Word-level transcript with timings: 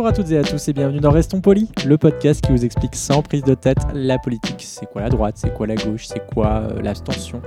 Bonjour 0.00 0.08
à 0.14 0.16
toutes 0.16 0.30
et 0.30 0.38
à 0.38 0.42
tous 0.42 0.66
et 0.66 0.72
bienvenue 0.72 1.00
dans 1.00 1.10
Restons 1.10 1.42
Polis, 1.42 1.68
le 1.86 1.98
podcast 1.98 2.42
qui 2.42 2.52
vous 2.52 2.64
explique 2.64 2.96
sans 2.96 3.20
prise 3.20 3.42
de 3.42 3.52
tête 3.52 3.76
la 3.92 4.18
politique. 4.18 4.62
C'est 4.66 4.86
quoi 4.86 5.02
la 5.02 5.10
droite, 5.10 5.34
c'est 5.36 5.52
quoi 5.52 5.66
la 5.66 5.74
gauche, 5.74 6.06
c'est 6.06 6.24
quoi 6.32 6.62
euh, 6.62 6.80
l'abstention 6.80 7.42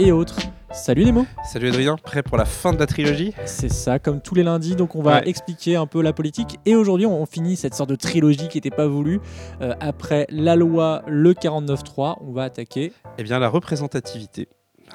et 0.00 0.10
autres. 0.10 0.36
Salut 0.72 1.04
Nemo 1.04 1.24
Salut 1.44 1.68
Adrien, 1.68 1.94
prêt 1.96 2.24
pour 2.24 2.36
la 2.36 2.46
fin 2.46 2.72
de 2.72 2.78
la 2.78 2.86
trilogie? 2.86 3.32
C'est 3.44 3.68
ça, 3.70 4.00
comme 4.00 4.20
tous 4.20 4.34
les 4.34 4.42
lundis, 4.42 4.74
donc 4.74 4.96
on 4.96 5.02
va 5.02 5.18
Ouais. 5.20 5.28
expliquer 5.28 5.76
un 5.76 5.86
peu 5.86 6.02
la 6.02 6.12
politique. 6.12 6.58
Et 6.66 6.74
aujourd'hui, 6.74 7.06
on 7.06 7.26
finit 7.26 7.54
cette 7.54 7.74
sorte 7.76 7.90
de 7.90 7.94
trilogie 7.94 8.48
qui 8.48 8.56
n'était 8.56 8.70
pas 8.74 8.88
voulue. 8.88 9.20
Euh, 9.60 9.74
après 9.78 10.26
la 10.30 10.56
loi, 10.56 11.02
le 11.06 11.32
49.3, 11.32 12.16
on 12.22 12.32
va 12.32 12.42
attaquer. 12.42 12.92
Eh 13.18 13.22
bien 13.22 13.38
la 13.38 13.48
représentativité. 13.48 14.48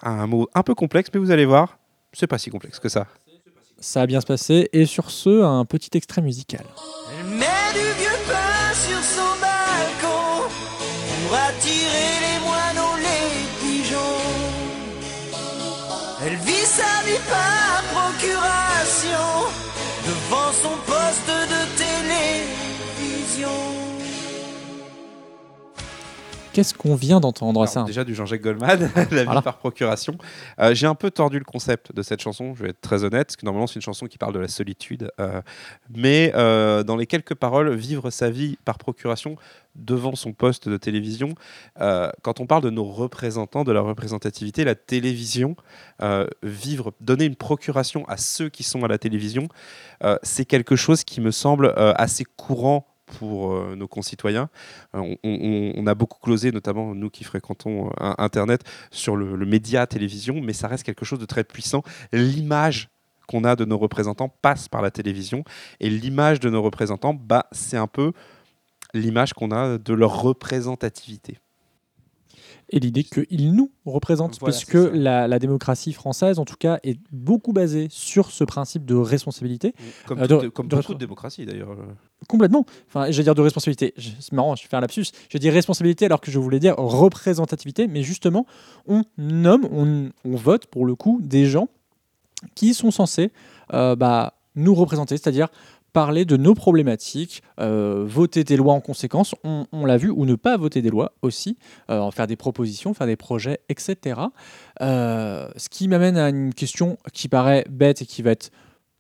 Un 0.04 0.28
mot 0.28 0.50
un 0.54 0.64
peu 0.64 0.76
complexe, 0.76 1.10
mais 1.14 1.22
vous 1.22 1.32
allez 1.32 1.46
voir, 1.46 1.80
c'est 2.12 2.28
pas 2.28 2.38
si 2.38 2.50
complexe 2.50 2.78
que 2.82 2.90
ça. 2.90 3.08
Ça 3.82 4.02
va 4.02 4.08
bien 4.08 4.22
se 4.22 4.26
passer. 4.26 4.70
Et 4.74 4.86
sur 4.86 5.12
ce, 5.12 5.44
un 5.44 5.66
petit 5.66 5.92
extrait 5.94 6.22
musical. 6.22 6.66
Qu'est-ce 26.54 26.74
qu'on 26.74 26.96
vient 26.96 27.20
d'entendre 27.20 27.66
ça 27.68 27.84
déjà 27.84 28.04
du 28.04 28.16
Jean-Jacques 28.16 28.42
Goldman, 28.42 28.90
la 28.96 29.04
vie 29.04 29.26
Voilà. 29.26 29.42
par 29.42 29.58
procuration. 29.60 30.18
Euh, 30.60 30.74
J'ai 30.74 30.88
un 30.88 30.96
peu 30.96 31.12
tordu 31.12 31.38
le 31.38 31.46
concept 31.46 31.94
de 31.94 32.02
cette 32.02 32.22
chanson, 32.22 32.56
je 32.56 32.64
vais 32.64 32.70
être 32.70 32.82
très 32.82 33.04
honnête, 33.04 33.28
parce 33.28 33.36
que 33.36 33.46
normalement 33.46 33.68
c'est 33.68 33.76
une 33.76 33.82
chanson 33.82 34.08
qui 34.08 34.18
parle 34.18 34.34
de 34.34 34.40
la 34.40 34.48
solitude. 34.48 35.12
euh, 35.20 35.42
mais 35.96 36.32
euh, 36.36 36.84
dans 36.84 36.96
les 36.96 37.06
quelques 37.06 37.36
paroles, 37.36 37.74
vivre 37.76 38.10
sa 38.10 38.30
vie 38.30 38.58
par 38.66 38.78
procuration 38.78 39.36
devant 39.76 40.16
son 40.16 40.34
poste 40.34 40.68
de 40.68 40.76
télévision, 40.78 41.36
quand 41.78 42.40
on 42.40 42.48
parle 42.48 42.64
de 42.64 42.70
nos 42.72 42.84
représentants, 42.86 43.64
de 43.64 43.72
la 43.72 43.80
représentativité, 43.82 44.66
la 44.66 44.76
télévision, 44.76 45.56
vivre, 46.44 46.92
donner 47.00 47.26
une 47.26 47.36
procuration 47.36 48.04
à 48.10 48.18
ceux 48.18 48.50
qui 48.50 48.64
sont 48.64 48.84
à 48.84 48.88
la 48.90 48.98
télévision, 48.98 49.48
c'est 50.24 50.46
quelque 50.46 50.76
chose 50.76 51.04
qui 51.06 51.22
me 51.22 51.32
semble 51.32 51.74
assez 51.78 52.26
courant 52.26 52.88
pour 53.18 53.54
euh, 53.54 53.76
nos 53.76 53.88
concitoyens. 53.88 54.50
Euh, 54.96 55.16
on, 55.24 55.88
a 55.88 55.96
beaucoup 55.96 56.20
closé, 56.20 56.52
notamment 56.52 56.94
nous 56.96 57.10
qui 57.10 57.24
fréquentons 57.24 57.88
euh, 57.88 58.14
Internet, 58.18 58.64
sur 58.92 59.16
le, 59.16 59.36
le 59.36 59.46
média 59.46 59.86
télévision, 59.88 60.40
mais 60.42 60.54
ça 60.54 60.68
reste 60.68 60.84
quelque 60.84 61.06
chose 61.06 61.20
de 61.20 61.26
très 61.26 61.44
puissant. 61.44 61.84
L'image 62.12 62.90
qu'on 63.28 63.44
a 63.44 63.56
de 63.56 63.66
nos 63.66 63.78
représentants 63.78 64.30
passe 64.42 64.68
par 64.68 64.82
la 64.82 64.92
télévision, 64.92 65.44
et 65.80 65.90
l'image 65.90 66.40
de 66.40 66.50
nos 66.50 66.62
représentants, 66.62 67.14
bah, 67.14 67.48
c'est 67.52 67.78
un 67.78 67.88
peu 67.88 68.14
l'image 68.94 69.34
qu'on 69.34 69.52
a 69.52 69.78
de 69.78 69.94
leur 69.94 70.22
représentativité. 70.22 71.38
Et 72.72 72.80
l'idée 72.80 73.04
qu'ils 73.04 73.54
nous 73.54 73.72
représentent, 73.86 74.38
Voilà, 74.40 74.56
ça. 74.56 74.90
la, 74.94 75.28
la 75.28 75.40
démocratie 75.40 75.94
française, 75.94 76.40
en 76.40 76.46
tout 76.46 76.56
cas, 76.58 76.80
est 76.84 77.00
beaucoup 77.12 77.52
basée 77.54 77.88
sur 77.90 78.32
ce 78.32 78.44
principe 78.44 78.86
de 78.86 78.96
responsabilité. 78.96 79.74
Comme, 80.08 80.20
Euh, 80.20 80.28
de- 80.28 80.48
comme 80.50 80.68
de- 80.68 80.76
beaucoup 80.76 80.94
de 80.94 81.00
démocraties 81.00 81.46
d'ailleurs. 81.46 81.76
Complètement. 82.28 82.66
Enfin, 82.88 83.10
je 83.12 83.18
vais 83.18 83.24
dire 83.24 83.34
de 83.36 83.42
responsabilité. 83.42 83.94
C'est 83.98 84.34
marrant, 84.34 84.56
je 84.56 84.68
faire 84.68 84.78
un 84.78 84.82
lapsus. 84.82 85.06
Je 85.30 85.38
dis 85.38 85.50
responsabilité 85.50 86.06
alors 86.06 86.22
que 86.22 86.32
je 86.32 86.38
voulais 86.40 86.60
dire 86.60 86.76
représentativité, 86.78 87.88
mais 87.88 88.04
justement, 88.04 88.46
on 88.88 89.04
nomme, 89.18 89.66
on, 89.72 90.10
on 90.26 90.36
vote 90.36 90.66
pour 90.68 90.86
le 90.86 90.96
coup 90.96 91.20
des 91.24 91.46
gens 91.46 91.70
qui 92.56 92.74
sont 92.74 92.92
censés 92.92 93.32
euh, 93.74 93.96
bah, 93.96 94.34
nous 94.56 94.74
représenter, 94.76 95.16
c'est-à-dire 95.18 95.48
parler 95.94 96.26
de 96.26 96.38
nos 96.38 96.54
problématiques, 96.54 97.42
euh, 97.60 98.06
voter 98.08 98.44
des 98.44 98.58
lois 98.58 98.74
en 98.74 98.82
conséquence, 98.82 99.36
on, 99.44 99.86
l'a 99.86 99.98
vu, 99.98 100.10
ou 100.10 100.26
ne 100.26 100.36
pas 100.36 100.58
voter 100.58 100.82
des 100.82 100.90
lois 100.90 101.14
aussi, 101.22 101.58
euh, 101.90 102.10
faire 102.12 102.28
des 102.28 102.36
propositions, 102.36 102.94
faire 102.94 103.08
des 103.08 103.16
projets, 103.16 103.60
etc. 103.70 104.22
Euh, 104.82 105.50
ce 105.56 105.70
qui 105.70 105.88
m'amène 105.88 106.18
à 106.18 106.30
une 106.30 106.54
question 106.54 106.98
qui 107.14 107.28
paraît 107.28 107.66
bête 107.70 108.02
et 108.02 108.06
qui 108.06 108.22
va 108.22 108.32
être 108.32 108.52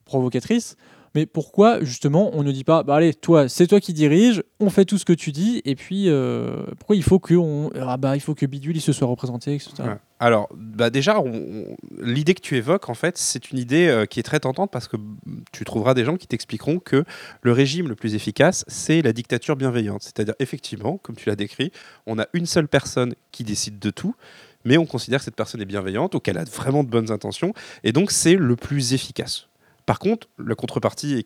provocatrice. 0.05 0.75
Mais 1.15 1.25
pourquoi 1.25 1.83
justement 1.83 2.31
on 2.33 2.43
ne 2.43 2.51
dit 2.51 2.63
pas, 2.63 2.83
bah 2.83 2.95
allez, 2.95 3.13
toi, 3.13 3.49
c'est 3.49 3.67
toi 3.67 3.79
qui 3.79 3.93
dirige, 3.93 4.43
on 4.59 4.69
fait 4.69 4.85
tout 4.85 4.97
ce 4.97 5.05
que 5.05 5.13
tu 5.13 5.31
dis, 5.31 5.61
et 5.65 5.75
puis 5.75 6.09
euh, 6.09 6.63
pourquoi 6.77 6.95
il 6.95 7.03
faut 7.03 7.19
que 7.19 7.33
on, 7.33 7.71
ah 7.79 7.97
bah 7.97 8.15
il 8.15 8.19
faut 8.19 8.35
que 8.35 8.45
Bidule 8.45 8.79
se 8.81 8.93
soit 8.93 9.07
représenté, 9.07 9.55
etc. 9.55 9.71
Alors, 10.21 10.49
bah 10.53 10.89
déjà, 10.89 11.23
l'idée 12.01 12.33
que 12.33 12.41
tu 12.41 12.57
évoques, 12.57 12.89
en 12.89 12.93
fait, 12.93 13.17
c'est 13.17 13.51
une 13.51 13.57
idée 13.57 13.87
euh, 13.87 14.05
qui 14.05 14.19
est 14.19 14.23
très 14.23 14.41
tentante 14.41 14.69
parce 14.69 14.89
que 14.89 14.97
tu 15.53 15.63
trouveras 15.63 15.93
des 15.93 16.03
gens 16.03 16.17
qui 16.17 16.27
t'expliqueront 16.27 16.79
que 16.79 17.05
le 17.41 17.51
régime 17.53 17.87
le 17.87 17.95
plus 17.95 18.15
efficace, 18.15 18.65
c'est 18.67 19.01
la 19.01 19.13
dictature 19.13 19.55
bienveillante. 19.55 20.03
C'est-à-dire, 20.03 20.35
effectivement, 20.39 20.97
comme 20.97 21.15
tu 21.15 21.29
l'as 21.29 21.37
décrit, 21.37 21.71
on 22.05 22.19
a 22.19 22.25
une 22.33 22.45
seule 22.45 22.67
personne 22.67 23.15
qui 23.31 23.45
décide 23.45 23.79
de 23.79 23.91
tout, 23.91 24.13
mais 24.65 24.77
on 24.77 24.85
considère 24.85 25.19
que 25.19 25.25
cette 25.25 25.35
personne 25.35 25.61
est 25.61 25.65
bienveillante 25.65 26.15
ou 26.15 26.19
qu'elle 26.19 26.37
a 26.37 26.43
vraiment 26.43 26.83
de 26.83 26.89
bonnes 26.89 27.11
intentions, 27.11 27.53
et 27.83 27.91
donc 27.91 28.11
c'est 28.11 28.35
le 28.35 28.55
plus 28.55 28.93
efficace. 28.93 29.48
Par 29.89 29.97
contre, 29.97 30.27
la 30.37 30.53
contrepartie 30.53 31.25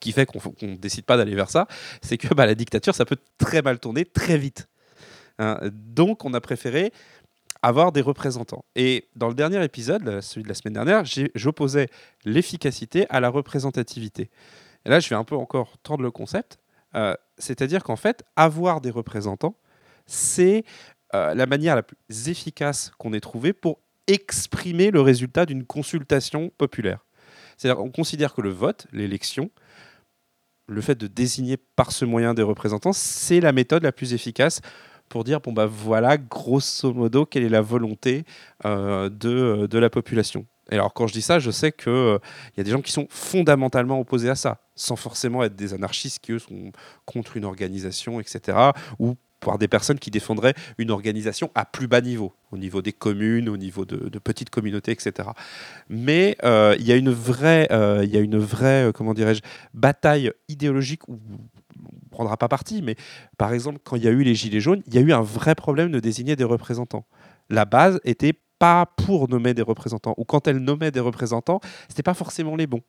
qui 0.00 0.10
fait 0.10 0.26
qu'on 0.26 0.40
ne 0.62 0.74
décide 0.74 1.04
pas 1.04 1.16
d'aller 1.16 1.36
vers 1.36 1.50
ça, 1.50 1.68
c'est 2.02 2.18
que 2.18 2.34
bah, 2.34 2.44
la 2.44 2.56
dictature, 2.56 2.96
ça 2.96 3.04
peut 3.04 3.18
très 3.38 3.62
mal 3.62 3.78
tourner 3.78 4.04
très 4.04 4.38
vite. 4.38 4.66
Hein, 5.38 5.60
donc, 5.70 6.24
on 6.24 6.34
a 6.34 6.40
préféré 6.40 6.92
avoir 7.62 7.92
des 7.92 8.00
représentants. 8.00 8.64
Et 8.74 9.06
dans 9.14 9.28
le 9.28 9.34
dernier 9.34 9.62
épisode, 9.62 10.20
celui 10.20 10.42
de 10.42 10.48
la 10.48 10.54
semaine 10.54 10.74
dernière, 10.74 11.04
j'opposais 11.36 11.88
l'efficacité 12.24 13.06
à 13.08 13.20
la 13.20 13.28
représentativité. 13.28 14.30
Et 14.84 14.88
là, 14.88 14.98
je 14.98 15.08
vais 15.08 15.14
un 15.14 15.22
peu 15.22 15.36
encore 15.36 15.78
tordre 15.84 16.02
le 16.02 16.10
concept. 16.10 16.58
Euh, 16.96 17.14
C'est-à-dire 17.38 17.84
qu'en 17.84 17.94
fait, 17.94 18.24
avoir 18.34 18.80
des 18.80 18.90
représentants, 18.90 19.54
c'est 20.06 20.64
euh, 21.14 21.34
la 21.36 21.46
manière 21.46 21.76
la 21.76 21.84
plus 21.84 22.28
efficace 22.28 22.90
qu'on 22.98 23.12
ait 23.12 23.20
trouvée 23.20 23.52
pour 23.52 23.78
exprimer 24.08 24.90
le 24.90 25.00
résultat 25.02 25.46
d'une 25.46 25.64
consultation 25.64 26.50
populaire. 26.58 27.05
C'est-à-dire 27.56 27.78
qu'on 27.78 27.90
considère 27.90 28.34
que 28.34 28.42
le 28.42 28.50
vote, 28.50 28.86
l'élection, 28.92 29.50
le 30.68 30.80
fait 30.80 30.96
de 30.96 31.06
désigner 31.06 31.56
par 31.56 31.92
ce 31.92 32.04
moyen 32.04 32.34
des 32.34 32.42
représentants, 32.42 32.92
c'est 32.92 33.40
la 33.40 33.52
méthode 33.52 33.82
la 33.82 33.92
plus 33.92 34.12
efficace 34.12 34.60
pour 35.08 35.24
dire 35.24 35.40
bon 35.40 35.52
bah 35.52 35.66
voilà 35.66 36.18
grosso 36.18 36.92
modo 36.92 37.26
quelle 37.26 37.44
est 37.44 37.48
la 37.48 37.60
volonté 37.60 38.24
euh, 38.64 39.08
de, 39.08 39.66
de 39.66 39.78
la 39.78 39.90
population. 39.90 40.46
Et 40.70 40.74
alors 40.74 40.92
quand 40.92 41.06
je 41.06 41.12
dis 41.12 41.22
ça, 41.22 41.38
je 41.38 41.50
sais 41.50 41.70
que 41.70 41.90
euh, 41.90 42.18
y 42.56 42.60
a 42.60 42.64
des 42.64 42.72
gens 42.72 42.82
qui 42.82 42.90
sont 42.90 43.06
fondamentalement 43.08 44.00
opposés 44.00 44.30
à 44.30 44.34
ça, 44.34 44.58
sans 44.74 44.96
forcément 44.96 45.44
être 45.44 45.54
des 45.54 45.74
anarchistes 45.74 46.18
qui 46.18 46.32
eux 46.32 46.40
sont 46.40 46.72
contre 47.04 47.36
une 47.36 47.44
organisation, 47.44 48.20
etc. 48.20 48.58
Ou 48.98 49.16
par 49.40 49.58
des 49.58 49.68
personnes 49.68 49.98
qui 49.98 50.10
défendraient 50.10 50.54
une 50.78 50.90
organisation 50.90 51.50
à 51.54 51.64
plus 51.64 51.86
bas 51.86 52.00
niveau, 52.00 52.32
au 52.52 52.58
niveau 52.58 52.82
des 52.82 52.92
communes, 52.92 53.48
au 53.48 53.56
niveau 53.56 53.84
de, 53.84 54.18
petites 54.18 54.50
communautés, 54.50 54.92
etc. 54.92 55.30
Mais 55.88 56.36
euh, 56.44 56.74
il 56.78 56.86
y 56.86 56.92
a 56.92 56.96
une 56.96 57.10
vraie, 57.10 57.68
euh, 57.70 58.06
euh, 58.06 59.34
bataille 59.74 60.32
idéologique 60.48 61.08
où 61.08 61.18
on 61.78 62.08
prendra 62.10 62.36
pas 62.36 62.48
parti, 62.48 62.82
mais 62.82 62.96
par 63.36 63.52
exemple, 63.52 63.78
quand 63.84 63.96
il 63.96 64.04
y 64.04 64.08
a 64.08 64.10
eu 64.10 64.22
les 64.22 64.34
Gilets 64.34 64.60
jaunes, 64.60 64.82
il 64.86 64.94
y 64.94 64.98
a 64.98 65.00
eu 65.00 65.12
un 65.12 65.22
vrai 65.22 65.54
problème 65.54 65.90
de 65.90 66.00
désigner 66.00 66.34
des 66.36 66.44
représentants. 66.44 67.06
La 67.50 67.64
base 67.64 68.00
était 68.04 68.32
pas 68.58 68.86
pour 68.96 69.28
nommer 69.28 69.52
des 69.52 69.62
représentants, 69.62 70.14
ou 70.16 70.24
quand 70.24 70.48
elle 70.48 70.58
nommait 70.58 70.90
des 70.90 71.00
représentants, 71.00 71.60
c'était 71.88 72.02
pas 72.02 72.14
forcément 72.14 72.56
les 72.56 72.66
bons. 72.66 72.82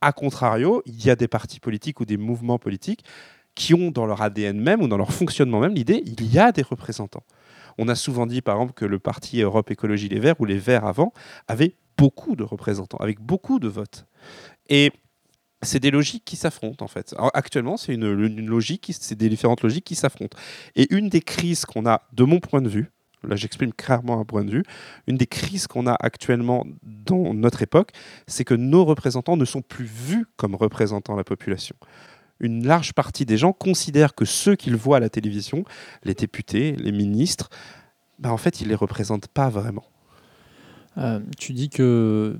A 0.00 0.12
contrario, 0.12 0.82
il 0.86 1.04
y 1.04 1.10
a 1.10 1.16
des 1.16 1.28
partis 1.28 1.60
politiques 1.60 2.00
ou 2.00 2.04
des 2.04 2.16
mouvements 2.16 2.58
politiques 2.58 3.04
qui 3.58 3.74
ont 3.74 3.90
dans 3.90 4.06
leur 4.06 4.22
ADN 4.22 4.58
même 4.58 4.80
ou 4.82 4.88
dans 4.88 4.96
leur 4.96 5.12
fonctionnement 5.12 5.58
même 5.58 5.74
l'idée 5.74 6.02
il 6.06 6.32
y 6.32 6.38
a 6.38 6.52
des 6.52 6.62
représentants. 6.62 7.24
On 7.76 7.88
a 7.88 7.96
souvent 7.96 8.24
dit 8.24 8.40
par 8.40 8.54
exemple 8.56 8.72
que 8.72 8.84
le 8.84 9.00
parti 9.00 9.42
Europe 9.42 9.70
Écologie 9.70 10.08
Les 10.08 10.20
Verts 10.20 10.40
ou 10.40 10.44
les 10.44 10.58
Verts 10.58 10.86
avant 10.86 11.12
avait 11.48 11.74
beaucoup 11.96 12.36
de 12.36 12.44
représentants, 12.44 12.98
avec 12.98 13.20
beaucoup 13.20 13.58
de 13.58 13.66
votes. 13.66 14.06
Et 14.68 14.92
c'est 15.60 15.80
des 15.80 15.90
logiques 15.90 16.24
qui 16.24 16.36
s'affrontent 16.36 16.84
en 16.84 16.88
fait. 16.88 17.16
Actuellement, 17.34 17.76
c'est 17.76 17.94
une, 17.94 18.46
logique, 18.46 18.92
c'est 18.98 19.16
des 19.16 19.28
différentes 19.28 19.62
logiques 19.62 19.84
qui 19.84 19.96
s'affrontent. 19.96 20.38
Et 20.76 20.86
une 20.94 21.08
des 21.08 21.20
crises 21.20 21.64
qu'on 21.64 21.84
a, 21.84 22.02
de 22.12 22.22
mon 22.22 22.38
point 22.38 22.62
de 22.62 22.68
vue, 22.68 22.92
là 23.24 23.34
j'exprime 23.34 23.72
clairement 23.72 24.20
un 24.20 24.24
point 24.24 24.44
de 24.44 24.52
vue, 24.52 24.62
une 25.08 25.16
des 25.16 25.26
crises 25.26 25.66
qu'on 25.66 25.88
a 25.88 25.96
actuellement 25.98 26.64
dans 26.84 27.34
notre 27.34 27.62
époque, 27.62 27.90
c'est 28.28 28.44
que 28.44 28.54
nos 28.54 28.84
représentants 28.84 29.36
ne 29.36 29.44
sont 29.44 29.62
plus 29.62 29.86
vus 29.86 30.26
comme 30.36 30.54
représentant 30.54 31.16
la 31.16 31.24
population. 31.24 31.74
Une 32.40 32.66
large 32.66 32.92
partie 32.92 33.26
des 33.26 33.36
gens 33.36 33.52
considèrent 33.52 34.14
que 34.14 34.24
ceux 34.24 34.56
qu'ils 34.56 34.76
voient 34.76 34.98
à 34.98 35.00
la 35.00 35.08
télévision, 35.08 35.64
les 36.04 36.14
députés, 36.14 36.76
les 36.76 36.92
ministres, 36.92 37.50
bah, 38.18 38.32
en 38.32 38.36
fait, 38.36 38.60
ils 38.60 38.64
ne 38.64 38.70
les 38.70 38.74
représentent 38.74 39.28
pas 39.28 39.48
vraiment. 39.48 39.84
Euh, 40.98 41.20
tu 41.38 41.52
dis 41.52 41.68
que 41.68 42.36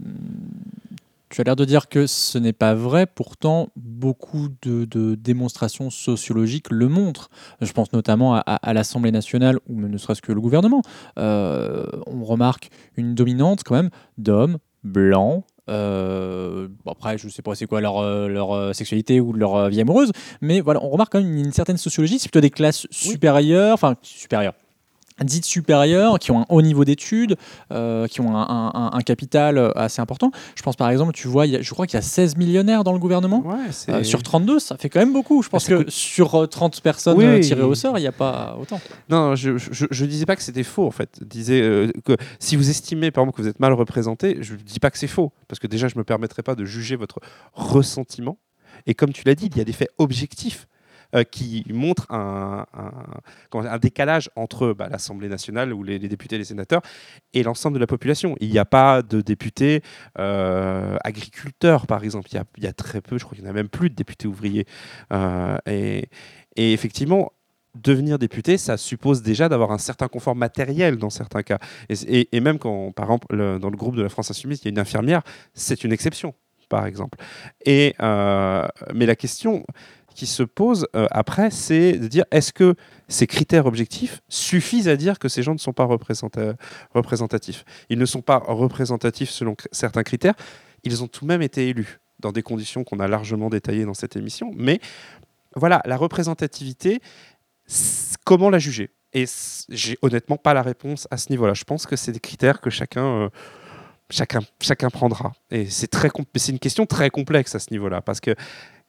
tu 1.28 1.40
as 1.40 1.44
l'air 1.44 1.56
de 1.56 1.64
dire 1.64 1.88
que 1.88 2.06
ce 2.06 2.38
n'est 2.38 2.52
pas 2.52 2.74
vrai, 2.74 3.06
pourtant 3.06 3.68
beaucoup 3.76 4.48
de, 4.62 5.14
démonstrations 5.14 5.90
sociologiques 5.90 6.70
le 6.70 6.88
montrent. 6.88 7.28
Je 7.60 7.72
pense 7.72 7.92
notamment 7.92 8.36
à 8.36 8.72
l'Assemblée 8.72 9.12
nationale 9.12 9.58
ou 9.68 9.80
ne 9.80 9.98
serait-ce 9.98 10.22
que 10.22 10.32
le 10.32 10.40
gouvernement. 10.40 10.82
Euh, 11.18 11.86
on 12.06 12.24
remarque 12.24 12.70
une 12.96 13.14
dominante 13.14 13.62
quand 13.62 13.74
même 13.74 13.90
d'hommes 14.16 14.58
blancs. 14.84 15.44
Euh, 15.68 16.68
bon, 16.84 16.92
après, 16.92 17.18
je 17.18 17.26
ne 17.26 17.30
sais 17.30 17.42
pas 17.42 17.54
c'est 17.54 17.66
quoi 17.66 17.80
leur, 17.80 17.98
euh, 17.98 18.28
leur 18.28 18.52
euh, 18.52 18.72
sexualité 18.72 19.20
ou 19.20 19.32
leur 19.32 19.54
euh, 19.56 19.68
vie 19.68 19.80
amoureuse, 19.80 20.12
mais 20.40 20.60
voilà, 20.60 20.82
on 20.82 20.88
remarque 20.88 21.12
quand 21.12 21.22
même 21.22 21.36
une, 21.36 21.52
certaine 21.52 21.76
sociologie. 21.76 22.18
C'est 22.18 22.28
plutôt 22.28 22.40
des 22.40 22.50
classes 22.50 22.86
supérieures, 22.90 23.74
enfin 23.74 23.96
supérieures, 24.02 24.54
dites 25.24 25.44
supérieures, 25.44 26.18
qui 26.18 26.30
ont 26.30 26.40
un 26.42 26.46
haut 26.48 26.62
niveau 26.62 26.84
d'études, 26.84 27.36
euh, 27.72 28.06
qui 28.06 28.20
ont 28.20 28.36
un, 28.36 28.42
un- 28.42 28.70
un- 28.74 28.90
un 28.92 29.00
capital 29.00 29.58
euh, 29.58 29.70
assez 29.76 30.00
important. 30.00 30.30
Je 30.54 30.62
pense 30.62 30.76
par 30.76 30.90
exemple, 30.90 31.12
tu 31.12 31.28
vois, 31.28 31.46
il 31.46 31.52
y 31.52 31.56
a- 31.56 31.62
je 31.62 31.70
crois 31.70 31.86
qu'il 31.86 31.96
y 31.96 31.98
a 31.98 32.02
16 32.02 32.36
millionnaires 32.36 32.84
dans 32.84 32.92
le 32.92 32.98
gouvernement. 32.98 33.40
Ouais, 33.46 33.56
Euh, 33.88 34.02
sur 34.04 34.22
32, 34.22 34.58
ça 34.58 34.76
fait 34.76 34.88
quand 34.88 35.00
même 35.00 35.12
beaucoup. 35.12 35.42
Je 35.42 35.48
pense 35.48 35.66
que 35.66 35.74
coûte- 35.74 35.90
sur 35.90 36.34
euh, 36.34 36.46
30 36.46 36.80
personnes 36.80 37.16
Oui. 37.18 37.24
euh, 37.24 37.40
tirées 37.40 37.62
au 37.62 37.74
sort, 37.74 37.98
il 37.98 38.02
n'y 38.02 38.06
a 38.06 38.12
pas 38.12 38.56
autant. 38.60 38.80
Non, 39.08 39.34
je, 39.34 39.56
je 39.58 40.04
disais 40.04 40.26
pas 40.26 40.36
que 40.36 40.42
c'était 40.42 40.62
faux 40.62 40.86
en 40.86 40.90
fait. 40.90 41.10
Je 41.20 41.24
disais 41.26 41.60
euh, 41.60 41.90
que 42.04 42.16
si 42.38 42.56
vous 42.56 42.70
estimez 42.70 43.10
par 43.10 43.22
exemple 43.24 43.36
que 43.36 43.42
vous 43.42 43.48
êtes 43.48 43.60
mal 43.60 43.72
représenté, 43.72 44.38
je 44.40 44.54
dis 44.54 44.78
pas 44.80 44.90
que 44.90 44.98
c'est 44.98 45.06
faux 45.06 45.32
parce 45.48 45.58
que 45.58 45.66
déjà 45.66 45.88
je 45.88 45.98
me 45.98 46.04
permettrai 46.04 46.42
pas 46.42 46.54
de 46.54 46.64
juger 46.64 46.96
votre 46.96 47.18
ressentiment. 47.54 48.38
Et 48.86 48.94
comme 48.94 49.12
tu 49.12 49.22
l'as 49.26 49.34
dit, 49.34 49.46
il 49.46 49.56
y 49.56 49.60
a 49.60 49.64
des 49.64 49.72
faits 49.72 49.90
objectifs 49.98 50.68
euh, 51.14 51.24
qui 51.24 51.64
montrent 51.70 52.06
un, 52.12 52.66
un- 52.74 53.78
décalage 53.78 54.28
entre 54.36 54.74
bah, 54.74 54.88
l'Assemblée 54.90 55.30
nationale 55.30 55.72
ou 55.72 55.82
les, 55.82 55.98
députés 55.98 56.36
et 56.36 56.38
les 56.38 56.44
sénateurs 56.44 56.82
et 57.32 57.42
l'ensemble 57.42 57.76
de 57.76 57.80
la 57.80 57.86
population. 57.86 58.36
Il 58.40 58.50
n'y 58.50 58.58
a 58.58 58.66
pas 58.66 59.00
de 59.00 59.22
députés 59.22 59.80
euh, 60.18 60.98
agriculteurs 61.04 61.86
par 61.86 62.04
exemple. 62.04 62.28
Il 62.30 62.64
y 62.64 62.66
a, 62.66 62.72
très 62.74 63.00
peu, 63.00 63.16
je 63.16 63.24
crois 63.24 63.34
qu'il 63.34 63.42
n'y 63.42 63.48
en 63.48 63.52
a 63.52 63.54
même 63.54 63.70
plus 63.70 63.88
de 63.88 63.94
députés 63.94 64.28
ouvriers. 64.28 64.66
Euh, 65.10 65.56
et, 65.66 66.08
effectivement, 66.56 67.32
devenir 67.74 68.18
député, 68.18 68.58
ça 68.58 68.76
suppose 68.76 69.22
déjà 69.22 69.48
d'avoir 69.48 69.72
un 69.72 69.78
certain 69.78 70.08
confort 70.08 70.36
matériel 70.36 70.98
dans 70.98 71.10
certains 71.10 71.42
cas. 71.42 71.58
Et, 71.88 72.28
même 72.40 72.58
quand, 72.58 72.92
par 72.92 73.06
exemple, 73.06 73.34
le- 73.34 73.58
dans 73.58 73.70
le 73.70 73.78
groupe 73.78 73.96
de 73.96 74.02
la 74.02 74.10
France 74.10 74.30
Insoumise, 74.30 74.60
il 74.60 74.64
y 74.66 74.68
a 74.68 74.72
une 74.72 74.78
infirmière, 74.78 75.22
c'est 75.54 75.84
une 75.84 75.92
exception, 75.92 76.34
par 76.68 76.84
exemple. 76.84 77.16
Et, 77.64 77.94
mais 77.98 79.06
la 79.06 79.16
question 79.16 79.64
qui 80.18 80.26
se 80.26 80.42
pose 80.42 80.88
euh, 80.96 81.06
après, 81.12 81.48
c'est 81.52 81.92
de 81.92 82.08
dire 82.08 82.24
est-ce 82.32 82.52
que 82.52 82.74
ces 83.06 83.28
critères 83.28 83.66
objectifs 83.66 84.20
suffisent 84.28 84.88
à 84.88 84.96
dire 84.96 85.20
que 85.20 85.28
ces 85.28 85.44
gens 85.44 85.52
ne 85.52 85.58
sont 85.58 85.72
pas 85.72 85.84
représenta- 85.84 86.56
représentatifs? 86.92 87.64
Ils 87.88 87.98
ne 87.98 88.04
sont 88.04 88.20
pas 88.20 88.38
représentatifs 88.38 89.30
selon 89.30 89.54
certains 89.70 90.02
critères, 90.02 90.34
ils 90.82 91.04
ont 91.04 91.06
tout 91.06 91.24
de 91.24 91.28
même 91.28 91.42
été 91.42 91.68
élus 91.68 92.00
dans 92.18 92.32
des 92.32 92.42
conditions 92.42 92.82
qu'on 92.82 92.98
a 92.98 93.06
largement 93.06 93.48
détaillées 93.48 93.84
dans 93.84 93.94
cette 93.94 94.16
émission, 94.16 94.50
mais 94.56 94.80
voilà, 95.54 95.80
la 95.84 95.96
représentativité, 95.96 97.00
comment 98.24 98.50
la 98.50 98.58
juger? 98.58 98.90
Et 99.12 99.24
j'ai 99.68 99.98
honnêtement 100.02 100.36
pas 100.36 100.52
la 100.52 100.62
réponse 100.62 101.06
à 101.12 101.16
ce 101.16 101.30
niveau-là. 101.30 101.54
Je 101.54 101.64
pense 101.64 101.86
que 101.86 101.94
c'est 101.94 102.12
des 102.12 102.20
critères 102.20 102.60
que 102.60 102.70
chacun, 102.70 103.06
euh, 103.06 103.28
chacun, 104.10 104.40
chacun 104.60 104.90
prendra. 104.90 105.32
Et 105.52 105.66
c'est 105.70 106.48
une 106.48 106.58
question 106.58 106.86
très 106.86 107.08
complexe 107.08 107.54
à 107.54 107.60
ce 107.60 107.70
niveau-là, 107.70 108.00
parce 108.02 108.20
que 108.20 108.34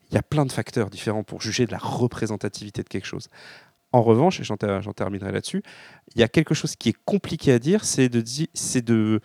il 0.09 0.15
y 0.15 0.17
a 0.17 0.23
plein 0.23 0.45
de 0.45 0.51
facteurs 0.51 0.89
différents 0.89 1.23
pour 1.23 1.41
juger 1.41 1.65
de 1.65 1.71
la 1.71 1.77
représentativité 1.77 2.83
de 2.83 2.89
quelque 2.89 3.05
chose. 3.05 3.27
En 3.91 4.01
revanche, 4.03 4.39
et 4.39 4.43
j'en 4.43 4.57
ter- 4.57 4.81
j'en 4.81 4.93
terminerai 4.93 5.31
là-dessus, 5.31 5.63
il 6.13 6.19
y 6.19 6.23
a 6.23 6.27
quelque 6.27 6.53
chose 6.53 6.75
qui 6.75 6.89
est 6.89 6.97
compliqué 7.05 7.51
à 7.51 7.59
dire, 7.59 7.85
c'est 7.85 8.07
le 8.07 9.21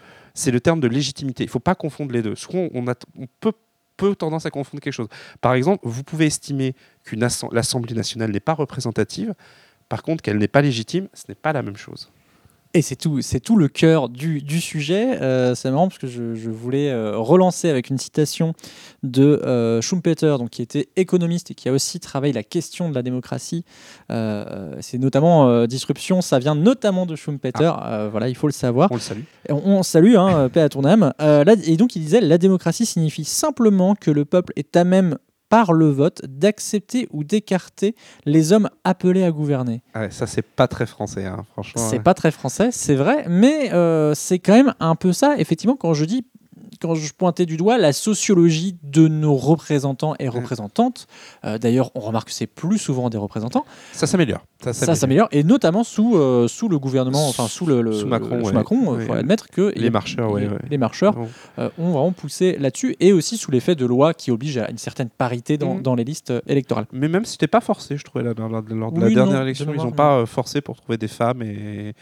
terme 0.62 0.80
de 0.80 0.88
légitimité. 0.88 1.44
Il 1.44 1.48
ne 1.48 1.50
faut 1.50 1.60
pas 1.60 1.74
confondre 1.74 2.12
les 2.12 2.22
deux. 2.22 2.34
Soit 2.34 2.68
on, 2.72 2.88
a, 2.88 2.94
on 3.18 3.26
peut, 3.40 3.52
peut 3.96 4.14
tendance 4.14 4.46
à 4.46 4.50
confondre 4.50 4.82
quelque 4.82 4.94
chose. 4.94 5.08
Par 5.42 5.54
exemple, 5.54 5.86
vous 5.86 6.02
pouvez 6.02 6.26
estimer 6.26 6.74
que 7.04 7.14
l'Assemblée 7.16 7.94
nationale 7.94 8.30
n'est 8.30 8.40
pas 8.40 8.54
représentative, 8.54 9.34
par 9.90 10.02
contre 10.02 10.22
qu'elle 10.22 10.38
n'est 10.38 10.48
pas 10.48 10.62
légitime, 10.62 11.08
ce 11.12 11.24
n'est 11.28 11.34
pas 11.34 11.52
la 11.52 11.60
même 11.62 11.76
chose. 11.76 12.10
Et 12.76 12.82
c'est 12.82 12.96
tout, 12.96 13.22
c'est 13.22 13.38
tout 13.38 13.56
le 13.56 13.68
cœur 13.68 14.08
du, 14.08 14.42
du 14.42 14.60
sujet. 14.60 15.20
Euh, 15.22 15.54
c'est 15.54 15.70
marrant 15.70 15.86
parce 15.86 15.98
que 15.98 16.08
je, 16.08 16.34
je 16.34 16.50
voulais 16.50 16.90
euh, 16.90 17.16
relancer 17.16 17.68
avec 17.70 17.88
une 17.88 17.98
citation 17.98 18.52
de 19.04 19.22
euh, 19.46 19.80
Schumpeter, 19.80 20.34
donc, 20.38 20.50
qui 20.50 20.60
était 20.60 20.88
économiste 20.96 21.52
et 21.52 21.54
qui 21.54 21.68
a 21.68 21.72
aussi 21.72 22.00
travaillé 22.00 22.32
la 22.32 22.42
question 22.42 22.88
de 22.90 22.94
la 22.96 23.02
démocratie. 23.02 23.64
Euh, 24.10 24.74
c'est 24.80 24.98
notamment 24.98 25.66
disruption, 25.66 26.20
ça 26.20 26.40
vient 26.40 26.56
notamment 26.56 27.06
de 27.06 27.14
Schumpeter. 27.14 27.70
Euh, 27.84 28.08
voilà, 28.10 28.28
il 28.28 28.34
faut 28.34 28.48
le 28.48 28.52
savoir. 28.52 28.90
On 28.90 28.96
le 28.96 29.00
salue. 29.00 29.22
On, 29.50 29.54
on 29.64 29.82
salue, 29.84 30.16
hein, 30.16 30.48
paix 30.52 30.62
à 30.62 30.68
ton 30.68 30.84
âme. 30.84 31.12
Là- 31.20 31.54
et 31.66 31.76
donc 31.76 31.94
il 31.94 32.02
disait 32.02 32.20
la 32.20 32.38
démocratie 32.38 32.86
signifie 32.86 33.24
simplement 33.24 33.94
que 33.94 34.10
le 34.10 34.24
peuple 34.24 34.52
est 34.56 34.74
à 34.76 34.82
même 34.82 35.16
par 35.54 35.72
le 35.72 35.88
vote 35.88 36.20
d'accepter 36.26 37.06
ou 37.12 37.22
d'écarter 37.22 37.94
les 38.24 38.52
hommes 38.52 38.68
appelés 38.82 39.22
à 39.22 39.30
gouverner. 39.30 39.82
Ouais, 39.94 40.10
ça, 40.10 40.26
c'est 40.26 40.42
pas 40.42 40.66
très 40.66 40.84
français, 40.84 41.26
hein, 41.26 41.44
franchement. 41.52 41.80
C'est 41.80 41.98
ouais. 41.98 42.02
pas 42.02 42.12
très 42.12 42.32
français, 42.32 42.70
c'est 42.72 42.96
vrai, 42.96 43.24
mais 43.28 43.72
euh, 43.72 44.14
c'est 44.16 44.40
quand 44.40 44.54
même 44.54 44.74
un 44.80 44.96
peu 44.96 45.12
ça. 45.12 45.36
Effectivement, 45.38 45.76
quand 45.76 45.94
je 45.94 46.06
dis, 46.06 46.26
quand 46.84 46.94
je 46.94 47.12
pointais 47.14 47.46
du 47.46 47.56
doigt 47.56 47.78
la 47.78 47.94
sociologie 47.94 48.76
de 48.82 49.08
nos 49.08 49.36
représentants 49.36 50.14
et 50.18 50.28
représentantes, 50.28 51.06
euh, 51.46 51.56
d'ailleurs, 51.56 51.90
on 51.94 52.00
remarque 52.00 52.28
que 52.28 52.34
c'est 52.34 52.46
plus 52.46 52.76
souvent 52.78 53.08
des 53.08 53.16
représentants. 53.16 53.64
Ça 53.92 54.06
s'améliore. 54.06 54.44
Ça 54.60 54.94
s'améliore, 54.94 55.28
et 55.32 55.44
notamment 55.44 55.82
sous, 55.84 56.16
euh, 56.16 56.46
sous 56.46 56.68
le 56.68 56.78
gouvernement, 56.78 57.26
enfin 57.28 57.48
sous 57.48 57.64
le, 57.64 57.80
le- 57.80 57.92
Sous 57.92 58.06
Macron, 58.06 58.40
ouais. 58.42 58.52
Il 58.94 58.98
Ouais. 58.98 59.06
faut 59.06 59.12
admettre 59.14 59.48
que 59.48 59.72
Les 59.76 59.88
marcheurs, 59.90 60.30
ouais, 60.30 60.46
les, 60.70 60.76
marcheurs 60.78 61.16
euh, 61.58 61.70
ont 61.78 61.90
vraiment 61.92 62.12
poussé 62.12 62.56
là-dessus, 62.58 62.96
et 63.00 63.12
aussi 63.12 63.36
sous 63.38 63.50
l'effet 63.50 63.74
de 63.74 63.86
lois 63.86 64.12
qui 64.14 64.30
obligent 64.30 64.58
à 64.58 64.70
une 64.70 64.78
certaine 64.78 65.08
parité 65.08 65.56
dans, 65.58 65.76
dans 65.76 65.94
les 65.94 66.04
listes 66.04 66.30
euh, 66.32 66.40
électorales. 66.46 66.86
Mais 66.92 67.08
même 67.08 67.24
si 67.24 67.32
c'était 67.32 67.46
pas 67.46 67.60
forcé, 67.62 67.96
je 67.96 68.04
trouvais, 68.04 68.24
là, 68.24 68.32
lors, 68.36 68.62
de 68.62 68.74
la 68.74 69.06
Oui, 69.06 69.14
dernière 69.14 69.36
non, 69.36 69.42
élection, 69.42 69.66
de 69.66 69.72
ils 69.74 69.78
n'ont 69.82 69.90
pas 69.92 70.18
euh, 70.18 70.26
forcé 70.26 70.60
pour 70.60 70.76
trouver 70.76 70.98
des 70.98 71.08
femmes 71.08 71.42
et, 71.42 71.94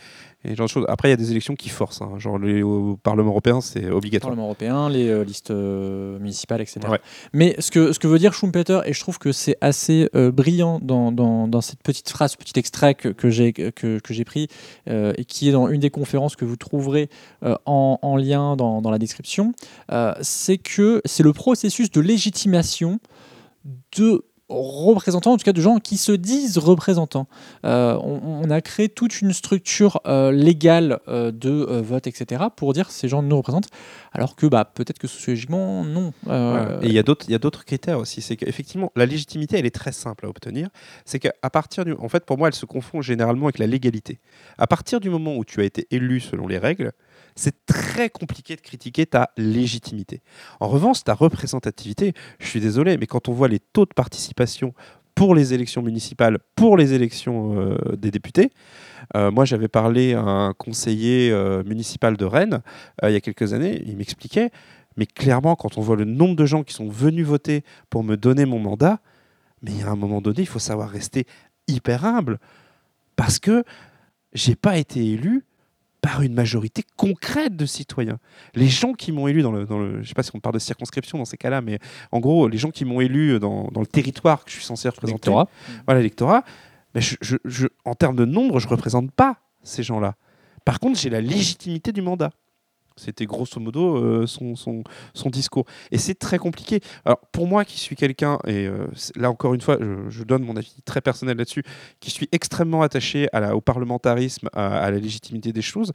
et 0.45 0.55
genre 0.57 0.67
de 0.67 0.71
choses. 0.71 0.85
Après, 0.89 1.09
il 1.09 1.11
y 1.11 1.15
a 1.15 1.17
des 1.17 1.31
élections 1.31 1.55
qui 1.55 1.69
forcent. 1.69 2.03
hein. 2.03 2.13
Genre, 2.19 2.39
les- 2.39 2.63
au 2.63 2.97
Parlement 3.03 3.31
européen, 3.31 3.61
c'est 3.61 3.91
obligatoire. 3.91 4.31
Parlement 4.31 4.47
européen, 4.47 4.89
les 4.89 5.09
euh, 5.09 5.25
listes 5.25 5.51
euh, 5.51 6.19
municipales, 6.19 6.61
etc. 6.61 6.81
Ouais. 6.91 6.99
Mais 7.33 7.55
ce 7.59 7.71
que, 7.71 7.93
ce 7.93 7.99
que 7.99 8.07
veut 8.09 8.19
dire 8.19 8.33
Schumpeter, 8.35 8.81
et 8.87 8.93
je 8.93 9.01
trouve 9.01 9.19
que 9.19 9.33
c'est 9.33 9.57
assez 9.61 10.09
euh, 10.15 10.31
brillant 10.33 10.81
dans, 10.83 11.13
dans, 11.13 11.47
dans 11.49 11.61
cette 11.61 11.83
petite 11.83 12.09
phrase, 12.11 12.33
ce 12.33 12.37
petit 12.37 12.59
extrait 12.59 12.95
que, 12.95 13.09
que 13.09 13.31
j'ai 13.31 13.53
que, 13.53 13.99
que 13.99 14.15
j'ai 14.15 14.25
pris, 14.25 14.49
et 14.89 15.25
qui 15.25 15.49
est 15.49 15.53
dans 15.53 15.69
une 15.69 15.81
des 15.81 15.91
conférences 15.91 16.37
que 16.37 16.45
vous 16.45 16.57
trouverez 16.57 17.09
en, 17.43 17.99
en 18.03 18.17
lien 18.17 18.57
dans, 18.57 18.83
dans 18.83 18.91
la 18.91 18.99
description, 18.99 19.53
c'est 20.21 20.59
que 20.59 21.01
c'est 21.05 21.23
le 21.23 21.33
processus 21.33 21.91
de 21.91 22.01
légitimation 22.01 22.99
de 23.97 24.25
représentants, 24.53 25.33
en 25.33 25.37
tout 25.37 25.45
cas 25.45 25.53
de 25.53 25.61
gens 25.61 25.79
qui 25.79 25.97
se 25.97 26.13
disent 26.13 26.59
représentants. 26.59 27.27
Euh, 27.65 27.97
on, 28.03 28.51
a 28.51 28.61
créé 28.61 28.89
toute 28.89 29.21
une 29.21 29.33
structure 29.33 30.01
euh, 30.07 30.31
légale 30.31 31.01
euh, 31.09 31.31
de 31.31 31.81
vote, 31.81 32.07
etc., 32.07 32.45
pour 32.55 32.73
dire 32.73 32.91
ces 32.91 33.09
gens 33.09 33.23
nous 33.23 33.37
représentent, 33.37 33.69
alors 34.13 34.37
que 34.37 34.47
bah, 34.47 34.65
peut-être 34.65 34.99
que 34.99 35.07
sociologiquement, 35.07 35.85
non. 35.85 36.13
Et 36.83 36.89
il 36.89 36.93
y 36.93 36.99
a 36.99 37.03
d'autres 37.03 37.65
critères 37.65 37.99
aussi. 37.99 38.21
C'est 38.21 38.37
qu'effectivement, 38.37 38.93
la 38.97 39.07
légitimité, 39.07 39.59
elle 39.59 39.67
est 39.67 39.75
très 39.75 39.93
simple 39.93 40.27
à 40.27 40.29
obtenir. 40.29 40.69
C'est 41.05 41.19
qu'à 41.19 41.51
partir 41.51 41.85
du, 41.85 41.95
en 41.95 42.09
fait, 42.09 42.25
pour 42.25 42.39
moi, 42.39 42.49
elle 42.49 42.55
se 42.55 42.67
confond 42.67 43.01
généralement 43.01 43.47
avec 43.47 43.59
la 43.59 43.67
légalité. 43.67 44.21
À 44.59 44.67
partir 44.67 45.01
du 45.01 45.11
moment 45.11 45.37
où 45.37 45.45
tu 45.45 45.61
as 45.61 45.65
été 45.65 45.87
élu 45.91 46.21
selon 46.21 46.47
les 46.47 46.59
règles, 46.59 46.93
c'est 47.35 47.65
très 47.67 48.11
compliqué 48.11 48.57
de 48.57 48.61
critiquer 48.61 49.07
ta 49.07 49.31
légitimité. 49.37 50.23
En 50.61 50.69
revanche, 50.69 51.05
ta 51.05 51.15
représentativité, 51.15 52.13
je 52.39 52.47
suis 52.47 52.61
désolé, 52.61 52.97
mais 52.99 53.07
quand 53.07 53.29
on 53.29 53.33
voit 53.33 53.49
les 53.49 53.61
taux 53.61 53.85
de 53.85 53.95
participation 53.95 54.75
pour 55.15 55.35
les 55.35 55.53
élections 55.53 55.83
municipales, 55.83 56.39
pour 56.57 56.77
les 56.77 56.95
élections 56.95 57.59
euh, 57.59 57.97
des 57.97 58.11
députés, 58.11 58.51
euh, 59.15 59.31
moi 59.31 59.45
j'avais 59.45 59.69
parlé 59.69 60.15
à 60.15 60.23
un 60.23 60.53
conseiller 60.55 61.31
euh, 61.31 61.63
municipal 61.65 62.17
de 62.17 62.25
Rennes 62.25 62.63
il 63.03 63.11
y 63.11 63.17
a 63.17 63.21
quelques 63.21 63.53
années, 63.53 63.83
il 63.87 63.97
m'expliquait, 63.97 64.51
mais 64.97 65.07
clairement, 65.07 65.57
quand 65.57 65.79
on 65.79 65.81
voit 65.81 65.97
le 65.97 66.05
nombre 66.05 66.37
de 66.37 66.47
gens 66.47 66.63
qui 66.63 66.75
sont 66.75 66.89
venus 66.89 67.27
voter 67.27 67.63
pour 67.91 68.05
me 68.05 68.17
donner 68.17 68.47
mon 68.47 68.59
mandat, 68.59 69.01
mais 69.63 69.83
a 69.83 69.91
un 69.91 69.97
moment 69.97 70.21
donné, 70.21 70.41
il 70.41 70.47
faut 70.47 70.59
savoir 70.59 70.91
rester 70.91 71.27
hyper 71.69 72.05
humble, 72.05 72.39
parce 73.17 73.39
que 73.39 73.65
j'ai 74.33 74.57
pas 74.57 74.79
été 74.79 75.05
élu 75.05 75.45
par 76.03 76.21
une 76.21 76.35
majorité 76.35 76.85
concrète 76.97 77.57
de 77.57 77.65
citoyens. 77.65 78.19
Les 78.55 78.69
gens 78.69 78.93
qui 78.93 79.13
m'ont 79.13 79.29
élu 79.29 79.41
dans 79.41 79.53
le, 79.53 79.65
dans 79.65 79.79
le, 79.79 80.03
je 80.03 80.09
sais 80.09 80.15
pas 80.15 80.23
si 80.25 80.33
on 80.35 80.41
parle 80.41 80.55
de 80.55 80.59
circonscription 80.59 81.17
dans 81.17 81.25
ces 81.25 81.37
cas-là, 81.39 81.63
mais 81.63 81.79
en 82.11 82.19
gros, 82.21 82.49
les 82.49 82.59
gens 82.59 82.71
qui 82.71 82.85
m'ont 82.85 83.01
élu 83.01 83.39
dans, 83.39 83.69
dans 83.69 83.81
le 83.81 83.87
territoire 83.87 84.45
que 84.45 84.51
je 84.51 84.57
suis 84.57 84.65
censé 84.65 84.89
représenter, 84.89 85.31
L'électorat. 85.31 85.49
voilà 85.87 86.01
l'électorat, 86.01 86.45
mais 86.95 87.01
je, 87.01 87.17
je- 87.23 87.37
je- 87.45 87.69
en 87.85 87.95
termes 87.95 88.17
de 88.17 88.25
nombre, 88.27 88.59
je 88.59 88.69
représente 88.69 89.11
pas 89.13 89.37
ces 89.63 89.83
gens-là. 89.85 90.17
Par 90.65 90.81
contre, 90.81 90.99
j'ai 90.99 91.09
la 91.09 91.21
légitimité 91.21 91.93
du 91.93 92.03
mandat. 92.03 92.31
C'était 92.97 93.27
grosso 93.27 93.61
modo 93.61 93.97
euh, 93.97 94.27
son, 94.27 94.57
son, 94.57 94.85
son 95.15 95.31
discours. 95.31 95.65
Et 95.91 95.99
c'est 95.99 96.15
très 96.15 96.39
compliqué. 96.39 96.81
Alors, 97.05 97.21
pour 97.33 97.47
moi, 97.47 97.65
qui 97.65 97.79
suis 97.79 97.97
quelqu'un, 97.97 98.39
et 98.47 98.67
euh, 98.67 98.87
là 99.17 99.31
encore 99.31 99.55
une 99.55 99.61
fois, 99.61 99.79
je, 100.09 100.23
donne 100.25 100.45
mon 100.45 100.57
avis 100.57 100.77
très 100.85 101.01
personnel 101.01 101.37
là-dessus, 101.37 101.65
qui 102.01 102.11
suis 102.11 102.29
extrêmement 102.33 102.83
attaché 102.83 103.29
au 103.53 103.61
parlementarisme, 103.61 104.49
à, 104.53 104.91
la 104.91 104.99
légitimité 104.99 105.53
des 105.53 105.63
choses, 105.63 105.93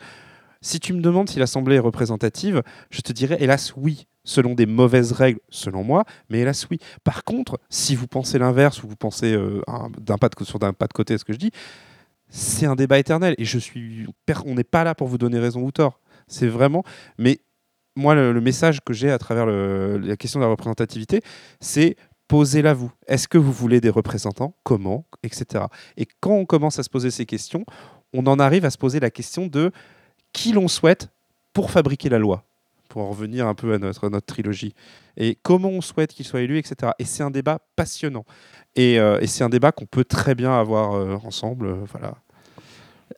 si 0.61 0.79
tu 0.79 0.93
me 0.93 1.01
demandes 1.01 1.29
si 1.29 1.39
l'Assemblée 1.39 1.75
est 1.75 1.79
représentative, 1.79 2.63
je 2.89 3.01
te 3.01 3.13
dirais 3.13 3.37
hélas 3.39 3.73
oui, 3.77 4.07
selon 4.23 4.53
des 4.53 4.65
mauvaises 4.65 5.11
règles, 5.11 5.39
selon 5.49 5.83
moi, 5.83 6.03
mais 6.29 6.39
hélas 6.39 6.67
oui. 6.69 6.79
Par 7.03 7.23
contre, 7.23 7.59
si 7.69 7.95
vous 7.95 8.07
pensez 8.07 8.39
l'inverse 8.39 8.83
ou 8.83 8.87
vous 8.87 8.95
pensez 8.95 9.33
euh, 9.33 9.61
un- 9.67 9.89
d'un 9.99 10.17
pas 10.17 10.29
de, 10.29 10.43
sur 10.43 10.59
d'un 10.59 10.73
pas 10.73 10.87
de 10.87 10.93
côté 10.93 11.13
à 11.13 11.17
ce 11.17 11.25
que 11.25 11.33
je 11.33 11.37
dis, 11.37 11.51
c'est 12.29 12.65
un 12.65 12.75
débat 12.75 12.99
éternel 12.99 13.35
et 13.37 13.45
je 13.45 13.57
suis, 13.57 14.05
on 14.45 14.55
n'est 14.55 14.63
pas 14.63 14.83
là 14.83 14.95
pour 14.95 15.07
vous 15.07 15.17
donner 15.17 15.39
raison 15.39 15.61
ou 15.61 15.71
tort. 15.71 15.99
C'est 16.27 16.47
vraiment, 16.47 16.83
mais 17.17 17.39
moi 17.95 18.15
le, 18.15 18.39
message 18.41 18.79
que 18.85 18.93
j'ai 18.93 19.11
à 19.11 19.17
travers 19.17 19.45
la 19.45 20.15
question 20.17 20.39
de 20.39 20.45
la 20.45 20.51
représentativité, 20.51 21.21
c'est 21.59 21.95
posez-la 22.27 22.73
vous. 22.73 22.91
Est-ce 23.07 23.27
que 23.27 23.37
vous 23.37 23.51
voulez 23.51 23.81
des 23.81 23.89
représentants? 23.89 24.55
Comment? 24.63 25.05
Etc. 25.23 25.65
Et 25.95 26.05
quand 26.19 26.33
on 26.33 26.45
commence 26.45 26.79
à 26.79 26.83
se 26.83 26.89
poser 26.89 27.11
ces 27.11 27.25
questions, 27.25 27.65
on 28.13 28.25
en 28.27 28.39
arrive 28.39 28.65
à 28.65 28.69
se 28.69 28.77
poser 28.77 28.99
la 28.99 29.09
question 29.09 29.47
de 29.47 29.71
qui 30.33 30.51
l'on 30.51 30.67
souhaite 30.67 31.09
pour 31.53 31.71
fabriquer 31.71 32.09
la 32.09 32.19
loi, 32.19 32.43
pour 32.89 33.01
en 33.01 33.09
revenir 33.09 33.47
un 33.47 33.55
peu 33.55 33.73
à 33.73 33.77
notre, 33.79 34.19
trilogie. 34.19 34.73
Et 35.15 35.37
comment 35.41 35.69
on 35.69 35.81
souhaite 35.81 36.13
qu'il 36.13 36.25
soit 36.25 36.41
élu, 36.41 36.57
etc. 36.57 36.91
Et 36.99 37.05
c'est 37.05 37.23
un 37.23 37.31
débat 37.31 37.59
passionnant. 37.75 38.25
Et, 38.75 38.99
euh, 38.99 39.19
et 39.21 39.27
c'est 39.27 39.43
un 39.43 39.49
débat 39.49 39.71
qu'on 39.71 39.85
peut 39.85 40.03
très 40.03 40.35
bien 40.35 40.53
avoir 40.57 40.93
euh, 40.93 41.15
ensemble. 41.23 41.67
euh, 41.67 41.85
voilà. 41.91 42.15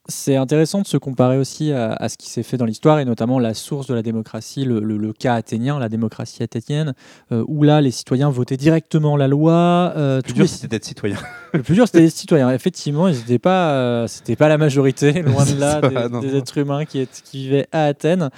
C'est 0.07 0.35
intéressant 0.35 0.81
de 0.81 0.87
se 0.87 0.97
comparer 0.97 1.37
aussi 1.37 1.71
à, 1.71 1.93
à 1.93 2.09
ce 2.09 2.17
qui 2.17 2.29
s'est 2.29 2.43
fait 2.43 2.57
dans 2.57 2.65
l'histoire 2.65 2.99
et 2.99 3.05
notamment 3.05 3.39
la 3.39 3.53
source 3.53 3.87
de 3.87 3.93
la 3.95 4.01
démocratie, 4.03 4.63
le, 4.65 4.79
le- 4.79 4.97
le 4.97 5.13
cas 5.13 5.33
athénien, 5.35 5.79
la 5.79 5.89
démocratie 5.89 6.43
athénienne, 6.43 6.93
euh, 7.31 7.43
où 7.47 7.63
là 7.63 7.81
les 7.81 7.89
citoyens 7.91 8.29
votaient 8.29 8.57
directement 8.57 9.17
la 9.17 9.27
loi. 9.27 9.93
euh, 9.97 10.17
Le 10.17 10.21
plus 10.23 10.33
dur, 10.33 10.41
les- 10.43 10.47
c'était 10.47 10.67
d'être 10.67 10.85
citoyen. 10.85 11.17
le 11.53 11.63
plus 11.63 11.73
dur 11.75 11.85
c'était 11.87 12.01
les 12.01 12.09
citoyens. 12.09 12.51
Effectivement, 12.51 13.07
ils 13.07 13.17
n'étaient 13.17 13.39
pas, 13.39 13.71
euh, 13.71 14.07
c'était 14.07 14.35
pas 14.35 14.47
la 14.47 14.57
majorité, 14.57 15.11
loin 15.23 15.45
de 15.45 15.59
là, 15.59 15.81
des, 16.21 16.35
êtres 16.35 16.57
humains 16.59 16.85
qui, 16.85 17.07
vivaient 17.33 17.67
à 17.71 17.85
Athènes. 17.85 18.29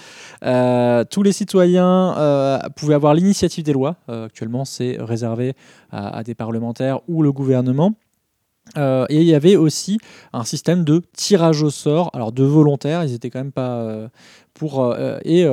Euh, 0.43 1.03
tous 1.09 1.23
les 1.23 1.31
citoyens 1.33 2.61
pouvaient 2.75 2.95
avoir 2.95 3.13
l'initiative 3.13 3.63
des 3.63 3.73
lois. 3.73 3.95
Actuellement, 4.07 4.63
c'est 4.65 4.97
réservé 4.99 5.53
à, 5.91 6.17
à 6.17 6.23
des 6.23 6.35
parlementaires 6.35 6.99
ou 7.07 7.23
le 7.23 7.31
gouvernement. 7.31 7.93
Euh, 8.77 9.05
et 9.09 9.17
il 9.17 9.27
y 9.27 9.35
avait 9.35 9.55
aussi 9.55 9.99
un 10.33 10.43
système 10.43 10.83
de 10.83 11.01
tirage 11.13 11.63
au 11.63 11.69
sort, 11.69 12.09
alors 12.13 12.31
de 12.31 12.43
volontaires, 12.43 13.03
ils 13.03 13.13
étaient 13.13 13.29
quand 13.29 13.39
même 13.39 13.51
pas 13.51 13.81
euh, 13.81 14.07
pour 14.53 14.81
euh, 14.83 15.19
et, 15.23 15.47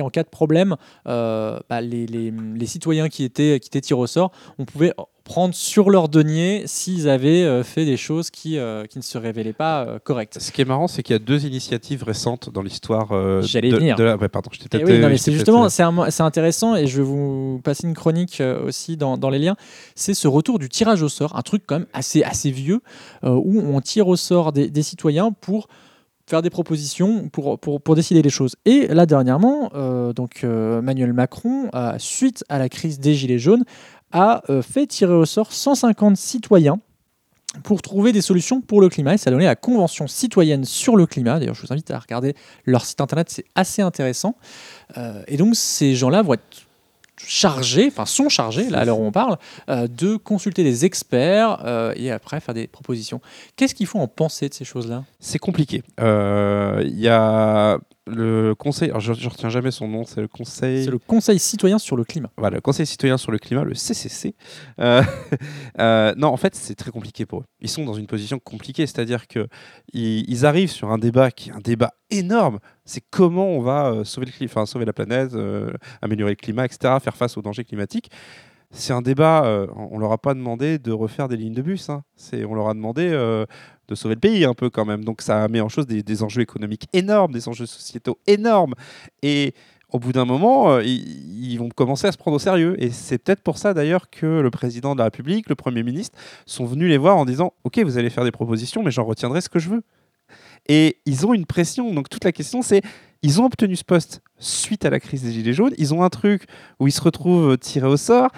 en 0.00 0.10
cas 0.10 0.22
de 0.22 0.28
problème, 0.28 0.76
bah, 1.04 1.80
les, 1.80 2.66
citoyens 2.66 3.08
qui 3.08 3.24
étaient 3.24 3.60
tirés 3.60 4.00
au 4.00 4.06
sort, 4.06 4.32
on 4.58 4.64
pouvait 4.64 4.92
prendre 5.24 5.54
sur 5.54 5.88
leur 5.88 6.08
denier 6.10 6.64
s'ils 6.66 7.08
avaient 7.08 7.44
euh, 7.44 7.64
fait 7.64 7.84
des 7.86 7.96
choses 7.96 8.30
qui, 8.30 8.58
euh, 8.58 8.84
qui 8.84 8.98
ne 8.98 9.02
se 9.02 9.16
révélaient 9.16 9.54
pas 9.54 9.84
euh, 9.86 9.98
correctes. 9.98 10.36
Ce 10.38 10.52
qui 10.52 10.60
est 10.60 10.66
marrant, 10.66 10.86
c'est 10.86 11.02
qu'il 11.02 11.14
y 11.14 11.16
a 11.16 11.18
deux 11.18 11.46
initiatives 11.46 12.04
récentes 12.04 12.50
dans 12.52 12.60
l'histoire. 12.62 13.08
J'allais 13.42 13.70
de, 13.70 13.76
venir. 13.76 13.96
de 13.96 14.04
la- 14.04 14.16
ouais, 14.16 14.28
pardon, 14.28 14.50
je 14.52 14.58
t'ai 14.60 14.68
peut-être- 14.68 14.86
oui, 14.86 14.98
non, 14.98 15.08
mais 15.08 15.16
je 15.16 15.22
c'est 15.22 15.32
justement 15.32 15.68
c'est 15.70 15.82
un- 15.82 16.10
c'est 16.10 16.22
intéressant 16.22 16.76
et 16.76 16.86
je 16.86 16.98
vais 16.98 17.02
vous 17.08 17.60
passer 17.64 17.86
une 17.86 17.94
chronique 17.94 18.42
aussi 18.66 18.96
dans, 18.98 19.16
dans 19.16 19.30
les 19.30 19.38
liens. 19.38 19.56
C'est 19.94 20.14
ce 20.14 20.28
retour 20.28 20.58
du 20.58 20.68
tirage 20.68 21.02
au 21.02 21.08
sort, 21.08 21.36
un 21.36 21.42
truc 21.42 21.62
quand 21.66 21.78
même 21.78 21.88
assez, 21.94 22.22
assez 22.22 22.50
vieux 22.50 22.80
où 23.22 23.60
on 23.60 23.80
tire 23.80 24.08
au 24.08 24.16
sort 24.16 24.52
des, 24.52 24.68
des 24.68 24.82
citoyens 24.82 25.32
pour 25.32 25.68
faire 26.26 26.40
des 26.40 26.48
propositions 26.48 27.28
pour, 27.28 27.58
pour, 27.58 27.82
pour 27.82 27.94
décider 27.94 28.22
des 28.22 28.30
choses. 28.30 28.56
Et 28.64 28.86
là, 28.86 29.04
dernièrement, 29.04 29.70
euh, 29.74 30.14
donc, 30.14 30.40
euh, 30.42 30.78
Emmanuel 30.78 31.12
Macron, 31.12 31.68
euh, 31.74 31.92
suite 31.98 32.44
à 32.48 32.58
la 32.58 32.70
crise 32.70 32.98
des 32.98 33.12
Gilets 33.14 33.38
jaunes, 33.38 33.62
a 34.14 34.42
euh, 34.48 34.62
fait 34.62 34.86
tirer 34.86 35.12
au 35.12 35.26
sort 35.26 35.52
150 35.52 36.16
citoyens 36.16 36.78
pour 37.62 37.82
trouver 37.82 38.12
des 38.12 38.22
solutions 38.22 38.60
pour 38.60 38.80
le 38.80 38.88
climat. 38.88 39.14
Et 39.14 39.18
ça 39.18 39.28
a 39.28 39.32
donné 39.32 39.44
la 39.44 39.56
Convention 39.56 40.06
citoyenne 40.06 40.64
sur 40.64 40.96
le 40.96 41.06
climat. 41.06 41.38
D'ailleurs, 41.38 41.54
je 41.54 41.62
vous 41.66 41.72
invite 41.72 41.90
à 41.90 41.98
regarder 41.98 42.34
leur 42.64 42.84
site 42.84 43.00
internet, 43.00 43.28
c'est 43.28 43.44
assez 43.54 43.82
intéressant. 43.82 44.36
Euh, 44.96 45.22
et 45.26 45.36
donc, 45.36 45.54
ces 45.56 45.94
gens-là 45.94 46.22
vont 46.22 46.34
être 46.34 46.66
chargés, 47.16 47.86
enfin 47.88 48.06
sont 48.06 48.28
chargés, 48.28 48.68
là 48.68 48.80
à 48.80 48.84
l'heure 48.84 48.98
où 48.98 49.04
on 49.04 49.12
parle, 49.12 49.38
euh, 49.68 49.86
de 49.86 50.16
consulter 50.16 50.64
des 50.64 50.84
experts 50.84 51.92
et 51.96 52.10
après 52.10 52.40
faire 52.40 52.54
des 52.54 52.66
propositions. 52.66 53.20
Qu'est-ce 53.56 53.74
qu'il 53.74 53.86
faut 53.86 54.00
en 54.00 54.08
penser 54.08 54.48
de 54.48 54.54
ces 54.54 54.64
choses-là? 54.64 55.04
C'est 55.20 55.38
compliqué. 55.38 55.82
Il 55.98 57.00
y 57.00 57.08
a 57.08 57.78
le 58.06 58.54
conseil, 58.54 58.90
alors 58.90 59.00
je 59.00 59.12
ne 59.12 59.28
retiens 59.28 59.48
jamais 59.48 59.70
son 59.70 59.88
nom, 59.88 60.04
c'est 60.04 60.20
le 60.20 60.28
conseil. 60.28 60.84
C'est 60.84 60.90
le 60.90 60.98
Conseil 60.98 61.38
citoyen 61.38 61.78
sur 61.78 61.96
le 61.96 62.04
climat. 62.04 62.30
Voilà, 62.36 62.56
le 62.56 62.60
Conseil 62.60 62.86
citoyen 62.86 63.16
sur 63.16 63.32
le 63.32 63.38
climat, 63.38 63.64
le 63.64 63.74
CCC. 63.74 64.34
Euh, 64.78 65.02
euh, 65.80 66.14
non, 66.16 66.28
en 66.28 66.36
fait, 66.36 66.54
c'est 66.54 66.74
très 66.74 66.90
compliqué 66.90 67.24
pour 67.24 67.40
eux. 67.40 67.44
Ils 67.60 67.70
sont 67.70 67.84
dans 67.84 67.94
une 67.94 68.06
position 68.06 68.38
compliquée, 68.38 68.86
c'est-à-dire 68.86 69.26
que 69.26 69.48
ils, 69.92 70.44
arrivent 70.44 70.70
sur 70.70 70.90
un 70.90 70.98
débat 70.98 71.30
qui 71.30 71.48
est 71.48 71.52
un 71.52 71.60
débat 71.60 71.92
énorme. 72.10 72.58
C'est 72.84 73.02
comment 73.10 73.48
on 73.48 73.60
va 73.60 73.86
euh, 73.86 74.04
sauver 74.04 74.26
le 74.26 74.32
climat, 74.32 74.50
enfin 74.52 74.66
sauver 74.66 74.84
la 74.84 74.92
planète, 74.92 75.32
euh, 75.32 75.72
améliorer 76.02 76.32
le 76.32 76.36
climat, 76.36 76.66
etc., 76.66 76.96
faire 77.02 77.16
face 77.16 77.38
aux 77.38 77.42
dangers 77.42 77.64
climatiques. 77.64 78.10
C'est 78.74 78.92
un 78.92 79.02
débat. 79.02 79.44
euh, 79.44 79.66
on 79.76 79.98
leur 79.98 80.12
a 80.12 80.18
pas 80.18 80.34
demandé 80.34 80.78
de 80.78 80.90
refaire 80.90 81.28
des 81.28 81.36
lignes 81.36 81.54
de 81.54 81.62
bus. 81.62 81.88
hein. 81.90 82.02
On 82.32 82.54
leur 82.54 82.68
a 82.68 82.74
demandé 82.74 83.08
euh, 83.12 83.46
de 83.88 83.94
sauver 83.94 84.16
le 84.16 84.20
pays 84.20 84.44
un 84.44 84.54
peu 84.54 84.68
quand 84.68 84.84
même. 84.84 85.04
Donc 85.04 85.22
ça 85.22 85.46
met 85.48 85.60
en 85.60 85.68
chose 85.68 85.86
des, 85.86 86.22
enjeux 86.22 86.42
économiques 86.42 86.88
énormes, 86.92 87.32
des 87.32 87.48
enjeux 87.48 87.66
sociétaux 87.66 88.18
énormes. 88.26 88.74
Et 89.22 89.54
au 89.90 90.00
bout 90.00 90.12
d'un 90.12 90.24
moment, 90.24 90.72
euh, 90.72 90.82
ils 90.84 91.56
vont 91.56 91.68
commencer 91.68 92.08
à 92.08 92.12
se 92.12 92.18
prendre 92.18 92.34
au 92.34 92.40
sérieux. 92.40 92.74
Et 92.82 92.90
c'est 92.90 93.18
peut-être 93.18 93.42
pour 93.42 93.58
ça 93.58 93.74
d'ailleurs 93.74 94.10
que 94.10 94.40
le 94.40 94.50
président 94.50 94.94
de 94.94 94.98
la 94.98 95.04
République, 95.04 95.48
le 95.48 95.54
Premier 95.54 95.84
ministre, 95.84 96.18
sont 96.44 96.66
venus 96.66 96.88
les 96.88 96.98
voir 96.98 97.16
en 97.16 97.24
disant 97.24 97.54
Ok, 97.62 97.78
vous 97.78 97.96
allez 97.96 98.10
faire 98.10 98.24
des 98.24 98.32
propositions, 98.32 98.82
mais 98.82 98.90
j'en 98.90 99.04
retiendrai 99.04 99.40
ce 99.40 99.48
que 99.48 99.60
je 99.60 99.70
veux. 99.70 99.82
Et 100.66 100.98
ils 101.06 101.26
ont 101.26 101.32
une 101.32 101.46
pression. 101.46 101.94
Donc 101.94 102.08
toute 102.08 102.24
la 102.24 102.32
question, 102.32 102.60
c'est 102.60 102.82
ils 103.24 103.40
ont 103.40 103.46
obtenu 103.46 103.74
ce 103.74 103.84
poste 103.84 104.20
suite 104.38 104.84
à 104.84 104.90
la 104.90 105.00
crise 105.00 105.22
des 105.22 105.32
Gilets 105.32 105.54
jaunes. 105.54 105.72
Ils 105.78 105.94
ont 105.94 106.02
un 106.02 106.10
truc 106.10 106.44
où 106.78 106.86
ils 106.86 106.92
se 106.92 107.00
retrouvent 107.00 107.56
tirés 107.56 107.86
au 107.86 107.96
sort. 107.96 108.28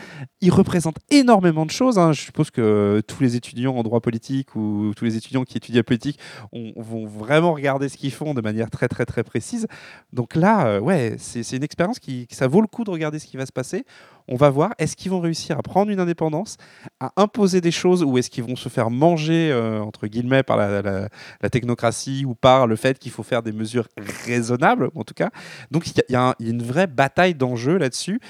Ils 0.41 0.53
représentent 0.53 0.99
énormément 1.11 1.67
de 1.67 1.73
choses. 1.73 1.99
hein. 1.99 2.13
Je 2.13 2.21
suppose 2.21 2.51
que 2.53 3.03
tous 3.09 3.21
les 3.23 3.35
étudiants 3.35 3.75
en 3.75 3.83
droit 3.83 4.01
politique 4.01 4.55
ou 4.55 4.93
tous 4.97 5.05
les 5.05 5.17
étudiants 5.17 5.43
qui 5.43 5.57
étudient 5.57 5.81
la 5.81 5.85
politique 5.85 6.21
on- 6.53 6.73
vont 6.77 7.05
vraiment 7.07 7.53
regarder 7.53 7.89
ce 7.89 7.97
qu'ils 7.97 8.13
font 8.13 8.33
de 8.33 8.41
manière 8.41 8.71
très 8.71 8.87
très 8.87 9.05
très 9.07 9.25
précise. 9.25 9.67
Donc 10.13 10.37
là, 10.37 10.69
euh, 10.69 10.81
ouais, 10.81 11.17
c'est 11.19 11.51
une 11.57 11.65
expérience 11.65 11.99
qui, 11.99 12.29
ça 12.31 12.47
vaut 12.47 12.61
le 12.61 12.69
coup 12.69 12.85
de 12.85 12.91
regarder 12.91 13.19
ce 13.19 13.27
qui 13.27 13.37
va 13.37 13.47
se 13.47 13.53
passer. 13.53 13.85
On 14.29 14.37
va 14.37 14.51
voir, 14.51 14.75
est-ce 14.79 14.97
qu'ils 14.97 15.11
vont 15.11 15.21
réussir 15.21 15.59
à 15.59 15.63
prendre 15.63 15.91
une 15.91 16.01
indépendance, 16.01 16.57
à 17.01 17.13
imposer 17.17 17.61
des 17.61 17.71
choses, 17.71 18.03
ou 18.03 18.19
est-ce 18.19 18.29
qu'ils 18.31 18.45
vont 18.45 18.57
se 18.57 18.69
faire 18.69 18.91
manger, 18.91 19.51
euh, 19.53 19.81
entre 19.81 20.07
guillemets, 20.09 20.43
par 20.43 20.57
la, 20.57 21.09
technocratie 21.51 22.25
ou 22.25 22.35
par 22.35 22.67
le 22.67 22.77
fait 22.77 22.99
qu'il 22.99 23.13
faut 23.13 23.23
faire 23.23 23.43
des 23.43 23.53
mesures 23.53 23.87
raisonnables, 24.25 24.91
en 24.95 25.05
tout 25.05 25.15
cas? 25.15 25.31
Donc 25.71 25.87
il 25.87 26.03
y, 26.09 26.17
a- 26.17 26.35
une 26.41 26.63
vraie 26.63 26.87
bataille 26.87 27.35
d'enjeux 27.35 27.79
là-dessus. 27.79 28.21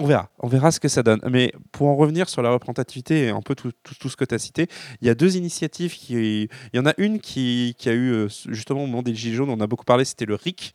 On 0.00 0.06
verra, 0.06 0.28
on 0.40 0.48
verra 0.48 0.72
ce 0.72 0.80
que 0.80 0.88
ça 0.88 1.02
donne. 1.04 1.20
Mais 1.30 1.52
pour 1.70 1.86
en 1.86 1.94
revenir 1.94 2.28
sur 2.28 2.42
la 2.42 2.50
représentativité 2.50 3.26
et 3.26 3.28
un 3.30 3.42
peu 3.42 3.54
tout 3.54 4.08
ce 4.08 4.16
que 4.16 4.24
tu 4.24 4.34
as 4.34 4.38
cité, 4.38 4.66
il 5.00 5.06
y 5.06 5.10
a 5.10 5.14
deux 5.14 5.36
initiatives 5.36 5.94
qui. 5.94 6.48
Il 6.72 6.76
y 6.76 6.78
en 6.80 6.86
a 6.86 6.94
une 6.98 7.20
qui, 7.20 7.76
qui 7.78 7.88
a 7.88 7.92
eu, 7.92 8.10
euh, 8.10 8.28
justement, 8.48 8.82
au 8.82 8.86
moment 8.86 9.02
des 9.02 9.14
Gilets 9.14 9.36
jaunes, 9.36 9.50
on 9.50 9.60
a 9.60 9.66
beaucoup 9.68 9.84
parlé, 9.84 10.04
c'était 10.04 10.24
le 10.26 10.34
RIC, 10.34 10.74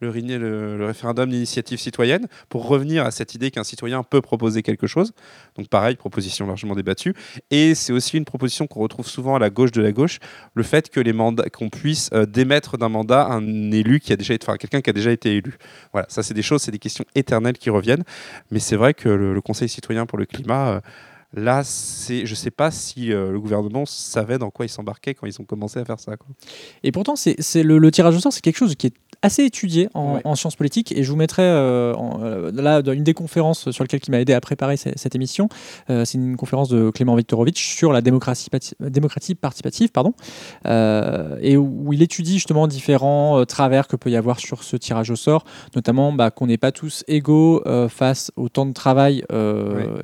le, 0.00 0.84
référendum 0.86 1.30
d'initiative 1.30 1.78
citoyenne, 1.78 2.26
pour 2.48 2.66
revenir 2.68 3.04
à 3.04 3.10
cette 3.10 3.34
idée 3.34 3.50
qu'un 3.50 3.64
citoyen 3.64 4.02
peut 4.02 4.20
proposer 4.20 4.62
quelque 4.62 4.86
chose. 4.86 5.12
Donc, 5.56 5.68
pareil, 5.68 5.96
proposition 5.96 6.46
largement 6.46 6.74
débattue. 6.74 7.14
Et 7.50 7.74
c'est 7.74 7.92
aussi 7.92 8.16
une 8.16 8.24
proposition 8.24 8.66
qu'on 8.66 8.80
retrouve 8.80 9.06
souvent 9.06 9.36
à 9.36 9.38
la 9.38 9.50
gauche 9.50 9.72
de 9.72 9.82
la 9.82 9.92
gauche, 9.92 10.18
le 10.54 10.62
fait 10.62 10.90
que 10.90 11.00
les 11.00 11.12
mandats, 11.12 11.48
qu'on 11.50 11.68
puisse 11.68 12.10
euh, 12.12 12.26
démettre 12.26 12.78
d'un 12.78 12.88
mandat 12.88 13.26
un 13.26 13.70
élu 13.70 14.00
qui 14.00 14.12
a 14.12 14.16
déjà 14.16 14.34
été, 14.34 14.46
enfin, 14.46 14.56
quelqu'un 14.56 14.80
qui 14.80 14.90
a 14.90 14.92
déjà 14.92 15.10
été 15.10 15.36
élu. 15.36 15.56
Voilà, 15.92 16.06
ça, 16.10 16.22
c'est 16.22 16.34
des 16.34 16.42
choses, 16.42 16.62
c'est 16.62 16.72
des 16.72 16.78
questions 16.78 17.04
éternelles 17.14 17.58
qui 17.58 17.70
reviennent. 17.70 18.04
Mais 18.50 18.58
c'est 18.58 18.76
vrai 18.76 18.94
que 18.94 19.08
le, 19.08 19.40
Conseil 19.46 19.68
citoyen 19.68 20.06
pour 20.06 20.18
le 20.18 20.26
climat. 20.26 20.70
euh, 20.70 20.80
Là, 21.34 21.62
je 21.62 22.22
ne 22.22 22.34
sais 22.34 22.50
pas 22.50 22.70
si 22.70 23.12
euh, 23.12 23.30
le 23.30 23.40
gouvernement 23.40 23.84
savait 23.84 24.38
dans 24.38 24.50
quoi 24.50 24.64
il 24.64 24.68
s'embarquait 24.70 25.12
quand 25.12 25.26
ils 25.26 25.38
ont 25.40 25.44
commencé 25.44 25.78
à 25.78 25.84
faire 25.84 26.00
ça. 26.00 26.12
Et 26.82 26.92
pourtant, 26.92 27.14
c'est 27.14 27.62
le, 27.62 27.78
le 27.78 27.90
tirage 27.90 28.16
au 28.16 28.20
sort, 28.20 28.32
c'est 28.32 28.40
quelque 28.40 28.56
chose 28.56 28.74
qui 28.74 28.86
est 28.86 28.94
assez 29.26 29.44
étudié 29.44 29.88
en, 29.94 30.14
Ouais. 30.14 30.20
en 30.24 30.34
sciences 30.36 30.56
politiques 30.56 30.92
et 30.96 31.02
je 31.02 31.10
vous 31.10 31.16
mettrai 31.16 31.42
euh, 31.42 31.94
en- 31.94 32.20
euh, 32.22 32.50
là 32.54 32.80
dans 32.82 32.92
une 32.92 33.04
des 33.04 33.14
conférences 33.14 33.70
sur 33.70 33.84
lesquelles 33.84 34.00
qui 34.00 34.10
m'a 34.10 34.20
aidé 34.20 34.32
à 34.32 34.40
préparer 34.40 34.76
ce- 34.76 34.90
cette 34.96 35.14
émission. 35.14 35.48
Euh, 35.90 36.04
c'est 36.04 36.16
une 36.18 36.36
conférence 36.36 36.68
de 36.68 36.90
Clément 36.90 37.14
Viktorovitch 37.16 37.74
sur 37.76 37.92
la 37.92 38.00
démocratie, 38.00 38.48
pati- 38.50 38.74
démocratie 38.80 39.34
participative, 39.34 39.90
pardon, 39.90 40.14
euh, 40.66 41.36
et 41.40 41.56
où 41.56 41.92
il 41.92 42.02
étudie 42.02 42.34
justement 42.34 42.66
différents 42.66 43.44
travers 43.46 43.88
que 43.88 43.96
peut 43.96 44.10
y 44.10 44.16
avoir 44.16 44.38
sur 44.40 44.62
ce 44.62 44.76
tirage 44.76 45.10
au 45.10 45.16
sort, 45.16 45.44
notamment 45.74 46.12
bah, 46.12 46.30
qu'on 46.30 46.46
n'est 46.46 46.56
pas 46.58 46.72
tous 46.72 47.04
égaux 47.08 47.62
face 47.88 48.30
au 48.36 48.48
temps 48.48 48.66
de 48.66 48.72
travail, 48.72 49.24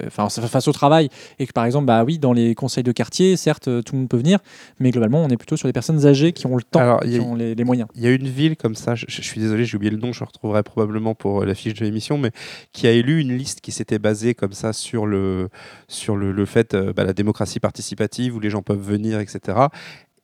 enfin 0.07 0.29
face 0.29 0.69
au 0.69 0.73
travail, 0.73 1.09
et 1.39 1.47
que 1.47 1.53
par 1.53 1.65
exemple, 1.65 1.87
bah 1.87 2.05
oui, 2.05 2.19
dans 2.19 2.33
les 2.33 2.55
conseils 2.55 2.83
de 2.83 2.93
quartier, 2.93 3.37
certes, 3.37 3.65
tout 3.85 3.95
le 3.95 3.99
monde 4.01 4.09
peut 4.09 4.17
venir, 4.17 4.39
mais 4.79 4.91
globalement, 4.91 5.23
on 5.23 5.29
est 5.29 5.37
plutôt 5.37 5.57
sur 5.57 5.69
des 5.69 5.73
personnes 5.73 6.05
âgées 6.07 6.33
qui 6.33 6.47
ont 6.47 6.57
le 6.57 6.63
temps, 6.63 6.81
Alors, 6.81 7.01
il 7.05 7.11
qui 7.13 7.19
a- 7.19 7.23
ont 7.23 7.35
les, 7.35 7.55
les 7.55 7.65
moyens. 7.65 7.89
Il 7.95 8.03
y 8.03 8.07
a 8.07 8.11
une 8.11 8.29
ville 8.29 8.57
comme 8.57 8.75
ça, 8.75 8.95
je, 8.95 9.07
je 9.21 9.27
suis 9.27 9.41
désolé, 9.41 9.65
j'ai 9.65 9.77
oublié 9.77 9.91
le 9.91 9.99
nom, 9.99 10.13
je 10.13 10.25
retrouverai 10.25 10.63
probablement 10.63 11.15
pour 11.15 11.43
euh, 11.43 11.47
la 11.47 11.55
fiche 11.55 11.75
de 11.75 11.85
l'émission, 11.85 12.19
mais 12.19 12.31
qui 12.73 12.87
a 12.87 12.93
élu 12.93 13.21
une 13.21 13.37
liste 13.37 13.61
qui 13.61 13.73
s'était 13.73 13.99
basée 13.99 14.35
comme 14.35 14.53
ça 14.53 14.73
sur 14.73 15.07
le, 15.07 15.49
sur 15.89 16.17
le, 16.17 16.33
le 16.33 16.47
fait, 16.47 16.75
euh, 16.75 16.93
bah, 16.93 17.05
la 17.05 17.13
démocratie 17.13 17.61
participative, 17.61 18.37
où 18.37 18.41
les 18.41 18.51
gens 18.51 18.63
peuvent 18.63 18.81
venir, 18.81 19.21
etc. 19.21 19.67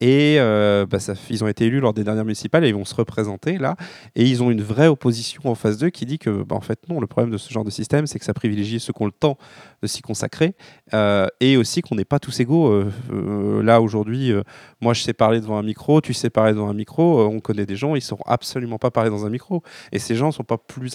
Et 0.01 0.37
euh, 0.39 0.87
bah, 0.87 0.99
ils 1.29 1.43
ont 1.43 1.49
été 1.49 1.67
élus 1.67 1.81
lors 1.81 1.93
des 1.93 2.05
dernières 2.05 2.25
municipales 2.25 2.65
et 2.65 2.69
ils 2.69 2.75
vont 2.75 2.85
se 2.85 2.95
représenter 2.95 3.59
là. 3.59 3.77
Et 4.15 4.25
ils 4.25 4.43
ont 4.43 4.51
une 4.51 4.63
vraie 4.63 4.87
opposition 4.87 5.43
en 5.47 5.55
face 5.57 5.79
d'eux 5.79 5.91
qui 5.91 6.07
dit 6.07 6.19
que, 6.19 6.43
bah, 6.45 6.55
en 6.55 6.61
fait, 6.61 6.89
non, 6.89 7.01
le 7.01 7.09
problème 7.09 7.33
de 7.33 7.39
ce 7.39 7.53
genre 7.53 7.65
de 7.65 7.71
système, 7.71 8.07
c'est 8.07 8.19
que 8.19 8.25
ça 8.25 8.35
privilégie 8.35 8.79
ceux 8.79 8.93
qui 8.93 9.03
ont 9.03 9.07
le 9.07 9.13
temps 9.13 9.39
de 9.83 9.89
s'y 9.89 10.03
consacrer 10.03 10.55
euh, 10.95 11.27
et 11.41 11.57
aussi 11.57 11.83
qu'on 11.83 11.97
n'est 11.97 12.05
pas 12.05 12.21
tous 12.21 12.39
égaux. 12.39 12.71
Euh, 12.71 13.63
là, 13.63 13.81
aujourd'hui, 13.81 14.33
moi, 14.81 14.95
je 14.95 15.03
sais 15.03 15.15
parler 15.15 15.41
devant 15.41 15.59
un 15.59 15.65
micro, 15.65 16.01
tu 16.01 16.15
sais 16.15 16.31
parler 16.31 16.53
devant 16.53 16.69
un 16.69 16.75
micro. 16.75 17.27
on 17.27 17.41
connaît 17.41 17.67
des 17.67 17.77
gens, 17.77 17.95
ils 17.97 17.99
ne 17.99 18.03
sauront 18.03 18.25
absolument 18.27 18.79
pas 18.79 18.93
parler 18.93 19.11
dans 19.11 19.27
un 19.27 19.31
micro. 19.31 19.63
Et 19.91 19.99
ces 19.99 20.15
gens 20.15 20.29
ne 20.29 20.33
sont 20.33 20.45
pas 20.45 20.59
plus, 20.59 20.95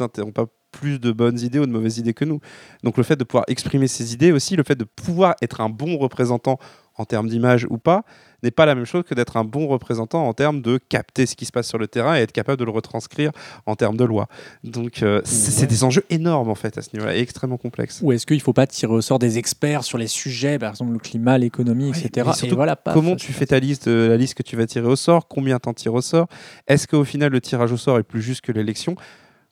plus 0.72 1.00
de 1.00 1.12
bonnes 1.12 1.40
idées 1.40 1.60
ou 1.60 1.66
de 1.66 1.72
mauvaises 1.72 1.98
idées 1.98 2.14
que 2.14 2.24
nous. 2.24 2.40
Donc, 2.84 2.98
le 2.98 3.04
fait 3.04 3.18
de 3.18 3.26
pouvoir 3.26 3.44
exprimer 3.50 3.88
ses 3.88 4.14
idées 4.14 4.32
aussi, 4.32 4.56
le 4.56 4.64
fait 4.64 4.76
de 4.76 4.86
pouvoir 4.86 5.36
être 5.42 5.60
un 5.60 5.70
bon 5.70 5.98
représentant 5.98 6.58
en 6.96 7.06
termes 7.06 7.28
d'image 7.28 7.66
ou 7.70 7.78
pas, 7.78 8.04
n'est 8.44 8.52
pas 8.52 8.66
la 8.66 8.76
même 8.76 8.86
chose 8.86 9.04
que 9.04 9.14
d'être 9.14 9.38
un 9.38 9.44
bon 9.44 9.68
représentant 9.68 10.28
en 10.28 10.34
termes 10.34 10.62
de 10.62 10.78
capter 10.90 11.26
ce 11.26 11.36
qui 11.36 11.46
se 11.46 11.52
passe 11.52 11.68
sur 11.68 11.78
le 11.78 11.88
terrain 11.88 12.18
et 12.18 12.22
être 12.22 12.32
capable 12.32 12.60
de 12.60 12.66
le 12.66 12.72
retranscrire 12.72 13.32
en 13.66 13.76
termes 13.76 13.98
de 13.98 14.04
loi. 14.04 14.28
Donc, 14.64 15.02
euh, 15.02 15.22
c'est 15.24 15.68
des 15.68 15.84
enjeux 15.84 16.04
énormes 16.10 16.50
en 16.50 16.56
fait 16.56 16.78
à 16.78 16.82
ce 16.82 16.90
niveau-là 16.94 17.16
et 17.16 17.20
extrêmement 17.20 17.58
complexes. 17.58 18.00
Ou 18.04 18.12
est-ce 18.12 18.26
qu'il 18.26 18.38
ne 18.38 18.42
faut 18.42 18.54
pas 18.54 18.68
tirer 18.68 18.94
au 18.94 19.02
sort 19.02 19.20
des 19.20 19.38
experts 19.38 19.84
sur 19.84 19.98
les 19.98 20.08
sujets, 20.08 20.60
par 20.60 20.72
exemple 20.72 20.92
le 20.92 21.00
climat, 21.00 21.38
l'économie, 21.38 21.90
etc. 21.90 22.10
mais 22.28 22.34
surtout, 22.34 22.54
Et 22.54 22.56
voilà, 22.56 22.76
paf, 22.76 22.94
Comment 22.94 23.16
tu 23.16 23.34
fais 23.34 23.46
ta 23.46 23.60
liste, 23.60 23.88
euh, 23.88 24.10
la 24.10 24.18
liste 24.18 24.36
que 24.36 24.44
tu 24.44 24.56
vas 24.56 24.66
tirer 24.66 24.88
au 24.88 24.96
sort 24.96 25.28
Combien 25.28 25.60
t'en 25.60 25.74
tires 25.74 25.94
au 25.94 26.02
sort? 26.02 26.28
Est-ce 26.68 26.88
qu'au 26.88 27.04
final 27.04 27.32
le 27.32 27.42
tirage 27.42 27.72
au 27.72 27.78
sort 27.78 27.98
est 27.98 28.04
plus 28.04 28.22
juste 28.22 28.42
que 28.42 28.52
l'élection? 28.52 28.96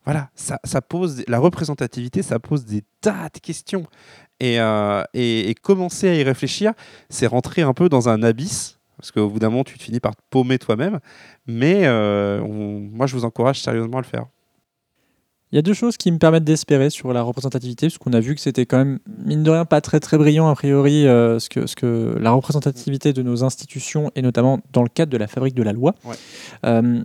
Voilà, 0.06 0.30
ça, 0.36 0.60
ça 0.64 0.82
pose 0.82 1.24
la 1.28 1.38
représentativité, 1.38 2.24
ça 2.24 2.40
pose 2.40 2.66
des 2.66 2.84
tas 3.02 3.30
de 3.34 3.40
questions. 3.40 3.86
Et, 4.40 4.60
euh, 4.60 5.04
et, 5.14 5.50
et 5.50 5.56
commencer 5.56 6.10
à 6.10 6.16
y 6.16 6.24
réfléchir, 6.24 6.74
c'est 7.10 7.28
rentrer 7.28 7.62
un 7.62 7.74
peu 7.74 7.90
dans 7.90 8.10
un 8.10 8.24
abysse. 8.24 8.80
Parce 9.02 9.12
qu'au 9.12 9.28
bout 9.30 9.40
d'un 9.40 9.50
moment, 9.50 9.64
tu 9.66 9.78
te 9.78 9.84
finis 9.84 10.00
par 10.00 10.16
te 10.16 10.22
paumer 10.30 10.58
toi-même. 10.60 11.00
Mais 11.48 11.82
euh, 11.86 12.40
on- 12.42 12.80
moi, 12.80 13.08
je 13.08 13.16
vous 13.16 13.26
encourage 13.26 13.60
sérieusement 13.60 13.98
à 13.98 14.02
le 14.02 14.08
faire. 14.08 14.26
Il 15.52 15.58
y 15.58 15.60
a 15.60 15.62
deux 15.62 15.74
choses 15.74 15.98
qui 15.98 16.10
me 16.14 16.18
permettent 16.18 16.46
d'espérer 16.46 16.90
sur 16.90 17.12
la 17.12 17.24
représentativité, 17.24 17.88
parce 17.88 17.98
qu'on 17.98 18.14
a 18.14 18.22
vu 18.22 18.36
que 18.36 18.40
c'était 18.42 18.66
quand 18.66 18.78
même, 18.78 19.00
mine 19.26 19.44
de 19.44 19.52
rien, 19.52 19.66
pas 19.66 19.82
très 19.82 20.00
très 20.00 20.18
brillant 20.18 20.48
a 20.48 20.56
priori, 20.56 21.06
euh, 21.06 21.40
ce, 21.40 21.50
que, 21.50 21.68
ce 21.68 21.76
que 21.76 22.16
la 22.22 22.32
représentativité 22.32 23.12
de 23.12 23.22
nos 23.22 23.44
institutions, 23.44 24.12
et 24.16 24.22
notamment 24.22 24.62
dans 24.72 24.82
le 24.84 24.88
cadre 24.88 25.12
de 25.12 25.18
la 25.18 25.28
fabrique 25.28 25.54
de 25.56 25.64
la 25.64 25.74
loi. 25.74 25.94
Ouais. 26.06 26.16
Euh, 26.66 27.04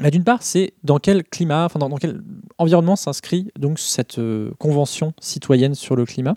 bah, 0.00 0.10
D'une 0.10 0.24
part, 0.24 0.42
c'est 0.42 0.72
dans 0.82 0.98
quel 0.98 1.22
climat, 1.22 1.66
enfin 1.66 1.78
dans, 1.78 1.88
dans 1.88 1.98
quel 1.98 2.20
environnement 2.58 2.96
s'inscrit 2.96 3.52
donc 3.56 3.78
cette 3.78 4.18
euh, 4.18 4.50
convention 4.58 5.12
citoyenne 5.20 5.76
sur 5.76 5.94
le 5.94 6.04
climat. 6.04 6.34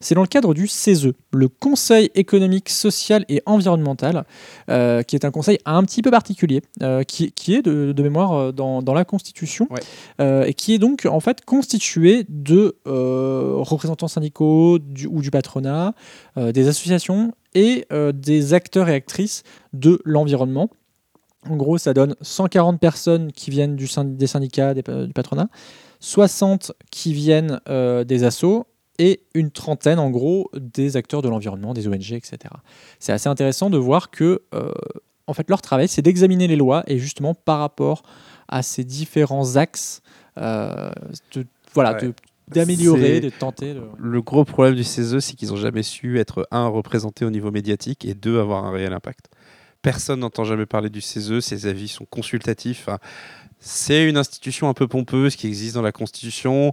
C'est 0.00 0.14
dans 0.14 0.20
le 0.22 0.26
cadre 0.26 0.54
du 0.54 0.66
CESE, 0.68 1.12
le 1.32 1.48
Conseil 1.48 2.10
économique, 2.14 2.68
social 2.68 3.24
et 3.28 3.42
environnemental, 3.46 4.24
euh, 4.70 5.02
qui 5.02 5.16
est 5.16 5.24
un 5.24 5.30
conseil 5.30 5.58
un 5.64 5.82
petit 5.84 6.02
peu 6.02 6.10
particulier, 6.10 6.62
euh, 6.82 7.02
qui, 7.02 7.32
qui 7.32 7.54
est 7.54 7.62
de, 7.62 7.92
de 7.92 8.02
mémoire 8.02 8.32
euh, 8.32 8.52
dans, 8.52 8.82
dans 8.82 8.94
la 8.94 9.04
Constitution, 9.04 9.66
Ouais. 9.70 9.80
euh, 10.20 10.44
et 10.44 10.54
qui 10.54 10.74
est 10.74 10.78
donc 10.78 11.06
en 11.06 11.20
fait 11.20 11.44
constitué 11.44 12.24
de 12.28 12.76
représentants 12.84 14.08
syndicaux 14.08 14.78
du- 14.78 15.06
ou 15.06 15.20
du 15.22 15.30
patronat, 15.30 15.94
des 16.36 16.68
associations 16.68 17.32
et 17.54 17.86
des 18.14 18.54
acteurs 18.54 18.88
et 18.88 18.94
actrices 18.94 19.42
de 19.72 20.00
l'environnement. 20.04 20.68
En 21.48 21.56
gros, 21.56 21.78
ça 21.78 21.94
donne 21.94 22.16
140 22.22 22.80
personnes 22.80 23.32
qui 23.32 23.50
viennent 23.50 23.76
du 23.76 23.88
des 24.04 24.26
syndicats, 24.26 24.74
des 24.74 24.82
du 24.82 25.12
patronat, 25.14 25.48
60 26.00 26.72
qui 26.90 27.12
viennent 27.12 27.60
euh, 27.68 28.04
des 28.04 28.24
assos 28.24 28.66
et 28.98 29.20
une 29.34 29.50
trentaine, 29.50 29.98
en 29.98 30.10
gros, 30.10 30.50
des 30.54 30.96
acteurs 30.96 31.22
de 31.22 31.28
l'environnement, 31.28 31.74
des 31.74 31.88
ONG, 31.88 32.12
etc. 32.12 32.38
C'est 32.98 33.12
assez 33.12 33.28
intéressant 33.28 33.70
de 33.70 33.78
voir 33.78 34.10
que, 34.10 34.42
euh, 34.54 34.70
en 35.26 35.34
fait, 35.34 35.48
leur 35.50 35.60
travail, 35.62 35.88
c'est 35.88 36.02
d'examiner 36.02 36.46
les 36.46 36.56
lois 36.56 36.82
et 36.86 36.98
justement 36.98 37.34
par 37.34 37.58
rapport 37.58 38.02
à 38.48 38.62
ces 38.62 38.84
différents 38.84 39.56
axes, 39.56 40.00
euh, 40.38 40.90
de, 41.34 41.46
voilà, 41.74 41.94
Ouais. 41.94 42.02
de- 42.02 42.14
d'améliorer, 42.48 43.20
de 43.20 43.28
tenter. 43.30 43.74
de- 43.74 43.82
Le 43.98 44.22
gros 44.22 44.44
problème 44.44 44.76
du 44.76 44.84
CESE, 44.84 45.18
c'est 45.18 45.34
qu'ils 45.34 45.48
n'ont 45.48 45.56
jamais 45.56 45.82
su 45.82 46.20
être, 46.20 46.46
un, 46.52 46.68
représentés 46.68 47.24
au 47.24 47.30
niveau 47.30 47.50
médiatique 47.50 48.04
et 48.04 48.14
deux, 48.14 48.38
avoir 48.38 48.64
un 48.64 48.70
réel 48.70 48.92
impact. 48.92 49.26
Personne 49.82 50.20
n'entend 50.20 50.44
jamais 50.44 50.66
parler 50.66 50.88
du 50.88 51.00
CESE, 51.00 51.40
ses 51.40 51.66
avis 51.66 51.88
sont 51.88 52.04
consultatifs. 52.04 52.88
C'est 53.58 54.08
une 54.08 54.16
institution 54.16 54.68
un 54.68 54.74
peu 54.74 54.86
pompeuse 54.86 55.34
qui 55.34 55.46
existe 55.48 55.74
dans 55.74 55.82
la 55.82 55.92
Constitution. 55.92 56.72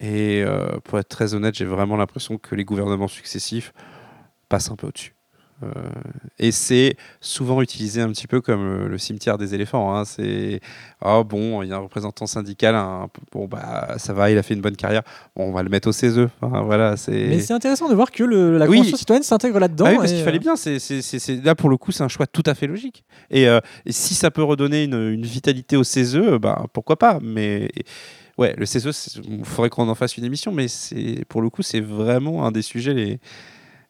Et 0.00 0.42
euh, 0.44 0.78
pour 0.84 0.98
être 0.98 1.08
très 1.08 1.34
honnête, 1.34 1.54
j'ai 1.54 1.64
vraiment 1.64 1.96
l'impression 1.96 2.36
que 2.38 2.54
les 2.54 2.64
gouvernements 2.64 3.08
successifs 3.08 3.72
passent 4.48 4.70
un 4.70 4.76
peu 4.76 4.88
au-dessus. 4.88 5.14
Euh, 5.62 5.68
et 6.40 6.50
c'est 6.50 6.96
souvent 7.20 7.62
utilisé 7.62 8.00
un 8.00 8.08
petit 8.08 8.26
peu 8.26 8.40
comme 8.40 8.60
euh, 8.66 8.88
le 8.88 8.98
cimetière 8.98 9.38
des 9.38 9.54
éléphants. 9.54 9.94
hein. 9.96 10.04
C'est 10.04 10.58
ah 11.00 11.22
bon, 11.22 11.62
il 11.62 11.68
y 11.68 11.72
a 11.72 11.76
un 11.76 11.78
représentant 11.78 12.26
syndical, 12.26 12.74
un 12.74 13.06
bon 13.30 13.46
bah 13.46 13.94
ça 13.98 14.12
va, 14.12 14.32
il 14.32 14.36
a 14.36 14.42
fait 14.42 14.54
une 14.54 14.60
bonne 14.60 14.74
carrière. 14.74 15.02
Bon, 15.36 15.44
on 15.44 15.52
va 15.52 15.62
le 15.62 15.68
mettre 15.68 15.88
au 15.88 15.92
CESE. 15.92 16.26
Enfin, 16.42 16.62
voilà, 16.62 16.96
c'est. 16.96 17.12
Mais 17.28 17.38
c'est 17.38 17.52
intéressant 17.54 17.88
de 17.88 17.94
voir 17.94 18.10
que 18.10 18.24
le- 18.24 18.58
la 18.58 18.66
Oui. 18.66 18.78
Convention 18.78 18.96
citoyenne 18.96 19.22
s'intègre 19.22 19.60
là-dedans. 19.60 19.84
Ah 19.86 19.90
oui, 19.92 19.96
parce 19.98 20.12
qu'il 20.12 20.24
fallait 20.24 20.40
bien. 20.40 20.56
C'est, 20.56 20.78
là, 21.44 21.54
pour 21.54 21.70
le 21.70 21.76
coup, 21.76 21.92
c'est 21.92 22.02
un 22.02 22.08
choix 22.08 22.26
tout 22.26 22.42
à 22.46 22.54
fait 22.54 22.66
logique. 22.66 23.04
Et, 23.30 23.46
euh, 23.48 23.60
et 23.86 23.92
si 23.92 24.14
ça 24.14 24.32
peut 24.32 24.42
redonner 24.42 24.82
une, 24.84 25.10
une 25.12 25.24
vitalité 25.24 25.76
au 25.76 25.84
CESE, 25.84 26.18
bah, 26.42 26.66
pourquoi 26.72 26.96
pas. 26.98 27.20
Mais 27.22 27.70
ouais, 28.38 28.54
le 28.56 28.66
c'est- 28.92 29.16
il 29.24 29.44
faudrait 29.44 29.70
qu'on 29.70 29.88
en 29.88 29.94
fasse 29.94 30.16
une 30.16 30.24
émission. 30.24 30.52
Mais 30.52 30.66
pour 31.28 31.42
le 31.42 31.50
coup, 31.50 31.62
c'est 31.62 31.80
vraiment 31.80 32.46
un 32.46 32.52
des 32.52 32.62
sujets 32.62 32.94
les, 32.94 33.18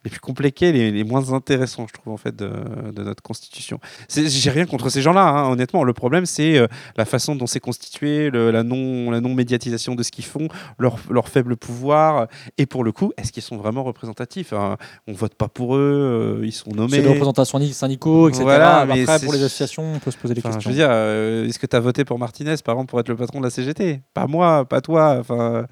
les 0.04 0.10
plus 0.10 0.20
compliqués, 0.20 0.70
les, 0.72 0.90
les 0.90 1.04
moins 1.04 1.32
intéressants, 1.32 1.86
je 1.88 1.94
trouve, 1.94 2.12
en 2.12 2.16
fait, 2.16 2.36
de, 2.36 2.50
de 2.92 3.02
notre 3.02 3.22
constitution. 3.22 3.78
J'ai 4.08 4.50
rien 4.50 4.66
contre 4.66 4.90
ces 4.90 5.00
gens-là, 5.02 5.22
hein, 5.26 5.50
honnêtement. 5.50 5.82
Le 5.84 5.92
problème, 5.94 6.26
c'est 6.26 6.58
euh, 6.58 6.66
la 6.96 7.04
façon 7.06 7.34
dont 7.36 7.46
c'est 7.46 7.60
constitué, 7.60 8.28
le- 8.30 8.50
la 8.50 8.62
non, 8.62 9.10
la 9.10 9.20
non 9.20 9.32
médiatisation 9.34 9.94
de 9.94 10.02
ce 10.02 10.10
qu'ils 10.10 10.24
font, 10.26 10.48
leur, 10.78 10.98
leur 11.10 11.28
faible 11.28 11.56
pouvoir. 11.56 12.26
Et 12.58 12.66
pour 12.66 12.84
le 12.84 12.92
coup, 12.92 13.12
est-ce 13.16 13.32
qu'ils 13.32 13.42
sont 13.42 13.56
vraiment 13.56 13.82
représentatifs 13.82 14.52
hein? 14.52 14.76
On 15.08 15.12
vote 15.14 15.34
pas 15.34 15.48
pour 15.48 15.76
eux, 15.76 16.38
euh, 16.40 16.46
ils 16.46 16.52
sont 16.52 16.70
nommés. 16.70 16.96
C'est 16.96 17.02
des 17.02 17.08
représentants 17.08 17.42
syndi- 17.44 17.72
syndicaux, 17.72 18.28
etc. 18.28 18.42
Voilà, 18.44 18.80
Après, 18.80 18.96
mais 18.96 19.06
c'est- 19.06 19.24
pour 19.24 19.32
les 19.32 19.42
associations, 19.42 19.94
on 19.94 19.98
peut 19.98 20.10
se 20.10 20.18
poser 20.18 20.34
des 20.34 20.40
Enfin, 20.40 20.50
je 20.50 20.54
questions. 20.56 20.70
veux 20.70 20.76
dire, 20.76 20.88
euh, 20.90 21.46
est-ce 21.46 21.58
que 21.58 21.66
tu 21.66 21.76
as 21.76 21.80
voté 21.80 22.04
pour 22.04 22.18
Martinez, 22.18 22.54
par 22.64 22.74
exemple, 22.74 22.90
pour 22.90 23.00
être 23.00 23.08
le 23.08 23.16
patron 23.16 23.38
de 23.40 23.44
la 23.44 23.50
CGT 23.50 24.02
Pas 24.12 24.26
moi, 24.26 24.66
pas 24.66 24.80
toi. 24.82 25.16
Enfin, 25.20 25.66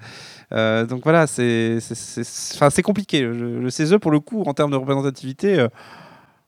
euh, 0.51 0.85
donc 0.85 1.03
voilà, 1.03 1.27
c'est 1.27 1.79
c'est- 1.79 1.95
c'est- 1.95 2.69
c'est 2.69 2.81
compliqué. 2.81 3.21
Le, 3.21 3.59
le 3.61 3.69
CESE, 3.69 3.95
pour 4.01 4.11
le 4.11 4.19
coup, 4.19 4.43
en 4.43 4.53
termes 4.53 4.71
de 4.71 4.75
représentativité, 4.77 5.59
euh, 5.59 5.67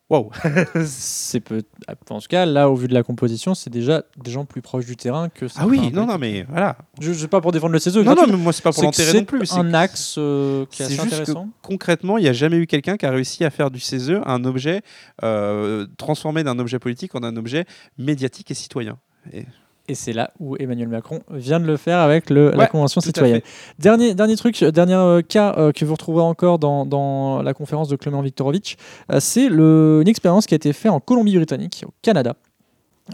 waouh. 0.09 0.29
c'est 0.85 1.39
peut... 1.39 1.63
En 2.09 2.19
tout 2.19 2.27
cas, 2.29 2.45
là, 2.45 2.69
au 2.69 2.75
vu 2.75 2.87
de 2.87 2.93
la 2.93 3.01
composition, 3.03 3.55
c'est 3.55 3.69
déjà 3.71 4.03
des 4.23 4.31
gens 4.31 4.45
plus 4.45 4.61
proches 4.61 4.85
du 4.85 4.95
terrain 4.95 5.29
que 5.29 5.45
Ah 5.57 5.65
oui, 5.67 5.91
non, 5.91 6.05
non, 6.05 6.17
mais 6.19 6.45
voilà. 6.49 6.77
Je 7.01 7.09
ne 7.09 7.15
sais 7.15 7.27
pas 7.27 7.41
pour 7.41 7.51
défendre 7.51 7.73
le 7.73 7.79
CESE. 7.79 7.97
Non, 7.97 8.15
non, 8.15 8.27
mais 8.27 8.37
moi, 8.37 8.53
c'est 8.53 8.61
pas 8.63 8.69
pour 8.71 8.79
C'est 8.81 8.85
l'enterrer 8.85 9.11
c'est 9.11 9.17
non 9.19 9.25
plus. 9.25 9.45
c'est 9.45 9.57
un 9.59 9.73
axe 9.73 10.15
euh, 10.17 10.65
qui 10.69 10.83
est 10.83 10.85
C'est 10.85 10.93
assez 10.93 11.01
juste 11.03 11.09
que 11.09 11.21
intéressant. 11.31 11.49
concrètement, 11.63 12.17
il 12.17 12.21
n'y 12.23 12.29
a 12.29 12.33
jamais 12.33 12.57
eu 12.57 12.67
quelqu'un 12.67 12.97
qui 12.97 13.05
a 13.05 13.11
réussi 13.11 13.43
à 13.43 13.49
faire 13.49 13.71
du 13.71 13.79
CESE 13.79 14.19
un 14.25 14.43
objet, 14.45 14.81
euh, 15.23 15.87
transformé 15.97 16.43
d'un 16.43 16.59
objet 16.59 16.77
politique 16.79 17.15
en 17.15 17.23
un 17.23 17.35
objet 17.37 17.65
médiatique 17.97 18.51
et 18.51 18.55
citoyen. 18.55 18.97
Et 19.33 19.45
c'est 19.93 20.13
là 20.13 20.31
où 20.39 20.55
Emmanuel 20.57 20.87
Macron 20.87 21.21
vient 21.29 21.59
de 21.59 21.65
le 21.65 21.77
faire 21.77 21.99
avec 21.99 22.29
le, 22.29 22.51
la 22.51 22.67
Convention 22.67 23.01
citoyenne. 23.01 23.41
Dernier, 23.77 24.15
dernier 24.15 24.35
truc, 24.35 24.63
dernier 24.63 24.95
euh, 24.95 25.21
cas 25.21 25.53
euh, 25.57 25.71
que 25.71 25.85
vous 25.85 25.93
retrouverez 25.93 26.23
encore 26.23 26.59
dans, 26.59 26.85
dans 26.85 27.41
la 27.41 27.53
conférence 27.53 27.87
de 27.87 27.95
Clément 27.95 28.21
Viktorovitch, 28.21 28.77
euh, 29.11 29.19
c'est 29.19 29.45
une 29.45 30.07
expérience 30.07 30.45
qui 30.45 30.53
a 30.53 30.57
été 30.57 30.73
faite 30.73 30.91
en 30.91 30.99
Colombie-Britannique, 30.99 31.83
au 31.87 31.93
Canada, 32.01 32.35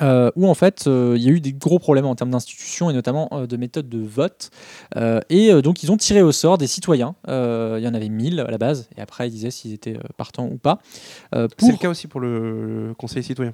euh, 0.01 0.31
où 0.37 0.47
en 0.47 0.53
fait 0.53 0.85
euh, 0.87 1.15
il 1.17 1.23
y 1.23 1.27
a 1.27 1.31
eu 1.31 1.41
des 1.41 1.51
gros 1.51 1.77
problèmes 1.79 2.05
en 2.05 2.15
termes 2.15 2.29
d'institutions 2.31 2.89
et 2.89 2.93
notamment 2.93 3.27
euh, 3.33 3.45
de 3.45 3.57
méthodes 3.57 3.89
de 3.89 3.99
vote. 3.99 4.49
Et 5.29 5.51
donc 5.61 5.83
ils 5.83 5.91
ont 5.91 5.97
tiré 5.97 6.21
au 6.21 6.31
sort 6.31 6.57
des 6.57 6.67
citoyens. 6.67 7.15
Il 7.27 7.31
y 7.83 7.87
en 7.87 7.93
avait 7.93 8.09
1000 8.09 8.39
à 8.39 8.49
la 8.51 8.57
base, 8.57 8.87
et 8.97 9.01
après 9.01 9.27
ils 9.27 9.31
disaient 9.31 9.51
s'ils 9.51 9.73
étaient 9.73 9.97
partants 10.17 10.47
ou 10.47 10.57
pas. 10.57 10.79
C'est 11.33 11.71
le 11.71 11.77
cas 11.77 11.89
aussi 11.89 12.07
pour 12.07 12.19
le, 12.19 12.87
le 12.89 12.93
conseil 12.93 13.23
citoyen. 13.23 13.53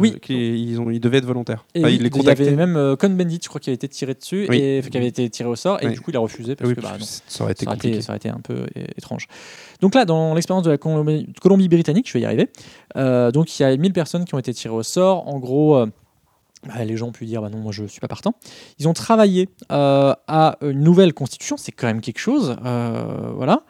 Oui. 0.00 0.16
qui- 0.20 0.62
ils, 0.68 0.80
ont, 0.80 0.90
ils 0.90 1.00
devaient 1.00 1.18
être 1.18 1.24
volontaires. 1.26 1.64
Et 1.74 1.80
Enfin, 1.80 1.88
oui, 1.88 1.96
ils 1.96 2.02
les 2.02 2.10
il 2.18 2.22
y 2.24 2.28
avait 2.30 2.50
même 2.56 2.96
Cohn-Bendit, 2.96 3.40
je 3.42 3.48
crois, 3.48 3.60
qui 3.60 3.70
avait 3.70 3.74
été 3.74 3.88
tiré 3.88 4.14
dessus, 4.14 4.46
Oui. 4.48 4.56
et 4.60 4.82
qui 4.90 4.96
avait 4.96 5.06
été 5.06 5.28
tiré 5.30 5.48
au 5.48 5.56
sort, 5.56 5.82
et 5.82 5.86
Oui. 5.86 5.92
du 5.92 6.00
coup 6.00 6.10
il 6.10 6.16
a 6.16 6.20
refusé 6.20 6.56
parce 6.56 6.72
que 6.72 6.80
bah, 6.80 6.92
que 6.94 7.00
non, 7.00 7.06
ça 7.06 7.44
aurait 7.44 7.52
été 7.52 7.64
ça 7.64 7.70
aurait, 7.70 7.76
compliqué. 7.76 7.96
été, 7.96 8.02
ça 8.02 8.12
aurait 8.12 8.16
été 8.18 8.28
un 8.28 8.40
peu 8.40 8.66
étrange. 8.96 9.26
Donc 9.80 9.94
là, 9.94 10.04
dans 10.04 10.34
l'expérience 10.34 10.64
de 10.64 10.70
la 10.70 10.78
Colombie- 10.78 11.28
Colombie-Britannique, 11.40 12.08
je 12.08 12.12
vais 12.14 12.20
y 12.20 12.24
arriver. 12.24 12.48
donc 13.32 13.58
il 13.58 13.62
y 13.62 13.64
a 13.64 13.76
1000 13.76 13.92
personnes 13.92 14.24
qui 14.24 14.34
ont 14.34 14.38
été 14.38 14.52
tirées 14.54 14.74
au 14.74 14.82
sort. 14.82 15.28
En 15.28 15.38
gros, 15.38 15.67
euh, 15.74 15.86
bah, 16.66 16.84
les 16.84 16.96
gens 16.96 17.08
ont 17.08 17.12
pu 17.12 17.24
dire 17.26 17.40
bah 17.40 17.50
non, 17.50 17.58
moi 17.58 17.72
je 17.72 17.84
suis 17.84 18.00
pas 18.00 18.08
partant. 18.08 18.34
Ils 18.78 18.88
ont 18.88 18.92
travaillé 18.92 19.48
euh, 19.70 20.14
à 20.26 20.56
une 20.62 20.80
nouvelle 20.80 21.14
constitution, 21.14 21.56
c'est 21.56 21.72
quand 21.72 21.86
même 21.86 22.00
quelque 22.00 22.18
chose. 22.18 22.56
euh, 22.64 23.30
voilà. 23.34 23.62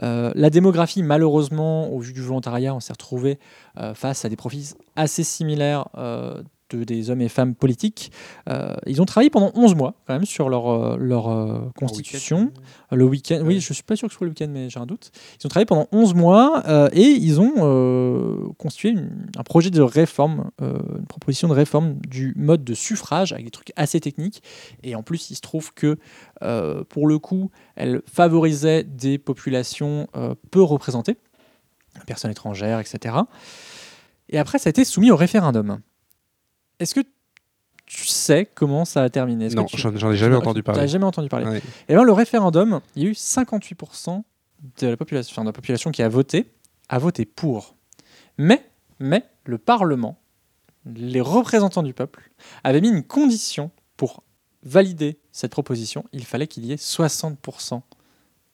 La 0.00 0.50
démographie, 0.50 1.02
malheureusement, 1.02 1.88
au 1.88 1.98
vu 1.98 2.12
du 2.12 2.22
volontariat, 2.22 2.74
on 2.74 2.80
s'est 2.80 2.92
retrouvé 2.92 3.38
face 3.94 4.24
à 4.24 4.28
des 4.28 4.36
profils 4.36 4.74
assez 4.94 5.24
similaires. 5.24 5.88
De, 6.70 6.84
des 6.84 7.10
hommes 7.10 7.20
et 7.20 7.28
femmes 7.28 7.54
politiques. 7.54 8.10
Euh, 8.48 8.74
ils 8.86 9.00
ont 9.00 9.04
travaillé 9.04 9.30
pendant 9.30 9.50
11 9.54 9.74
mois 9.74 9.94
quand 10.06 10.14
même 10.14 10.24
sur 10.24 10.48
leur, 10.48 10.68
euh, 10.68 10.96
leur 10.98 11.28
euh, 11.28 11.60
constitution. 11.78 12.52
Le 12.92 13.04
week-end, 13.04 13.40
oui, 13.44 13.60
je 13.60 13.72
suis 13.72 13.82
pas 13.82 13.96
sûr 13.96 14.08
que 14.08 14.12
ce 14.14 14.18
soit 14.18 14.26
le 14.26 14.30
week-end, 14.30 14.48
mais 14.50 14.68
j'ai 14.70 14.78
un 14.80 14.86
doute. 14.86 15.10
Ils 15.40 15.46
ont 15.46 15.48
travaillé 15.48 15.66
pendant 15.66 15.86
11 15.92 16.14
mois 16.14 16.62
euh, 16.66 16.88
et 16.92 17.02
ils 17.06 17.40
ont 17.40 18.52
constitué 18.58 18.90
une- 18.90 19.28
un 19.36 19.42
projet 19.42 19.70
de 19.70 19.80
réforme, 19.82 20.50
une 20.60 21.06
proposition 21.06 21.48
de 21.48 21.52
réforme 21.52 21.94
du 22.08 22.32
mode 22.36 22.64
de 22.64 22.74
suffrage 22.74 23.32
avec 23.32 23.44
des 23.44 23.50
trucs 23.50 23.72
assez 23.76 24.00
techniques. 24.00 24.42
Et 24.82 24.94
en 24.94 25.02
plus, 25.02 25.30
il 25.30 25.36
se 25.36 25.40
trouve 25.40 25.72
que 25.74 25.98
pour 26.88 27.06
le 27.06 27.18
coup, 27.18 27.50
elle 27.76 28.02
favorisait 28.10 28.84
des 28.84 29.18
populations 29.18 30.06
peu 30.50 30.62
représentées, 30.62 31.16
personnes 32.06 32.30
étrangères, 32.30 32.78
etc. 32.80 33.14
Et 34.28 34.38
après, 34.38 34.58
ça 34.58 34.68
a 34.68 34.70
été 34.70 34.84
soumis 34.84 35.10
au 35.10 35.16
référendum. 35.16 35.80
Est-ce 36.80 36.94
que 36.94 37.00
tu 37.86 38.06
sais 38.06 38.46
comment 38.54 38.84
ça 38.84 39.02
a 39.02 39.10
terminé? 39.10 39.48
Non, 39.50 39.64
tu- 39.64 39.76
j'en 39.78 39.92
ai 40.10 40.16
jamais 40.16 40.34
entendu 40.36 40.62
parler. 40.62 40.88
jamais 40.88 41.04
entendu 41.04 41.28
parler. 41.28 41.46
Ouais. 41.46 41.62
Et 41.88 41.94
bien, 41.94 42.02
le 42.02 42.12
référendum, 42.12 42.80
il 42.96 43.02
y 43.02 43.06
a 43.06 43.08
eu 43.10 43.12
58% 43.14 44.24
de 44.80 44.86
la 44.88 44.96
population, 44.96 45.32
enfin, 45.32 45.42
de 45.42 45.48
la 45.48 45.52
population 45.52 45.90
qui 45.90 46.02
a 46.02 46.08
voté, 46.08 46.50
a 46.88 46.98
voté 46.98 47.24
pour. 47.24 47.76
Mais, 48.38 48.68
mais 48.98 49.24
le 49.44 49.58
Parlement, 49.58 50.18
les 50.84 51.20
représentants 51.20 51.82
du 51.82 51.94
peuple, 51.94 52.30
avaient 52.64 52.80
mis 52.80 52.88
une 52.88 53.02
condition 53.04 53.70
pour 53.96 54.22
valider 54.64 55.18
cette 55.32 55.52
proposition. 55.52 56.04
Il 56.12 56.24
fallait 56.24 56.46
qu'il 56.48 56.64
y 56.66 56.72
ait 56.72 56.76
60% 56.76 57.82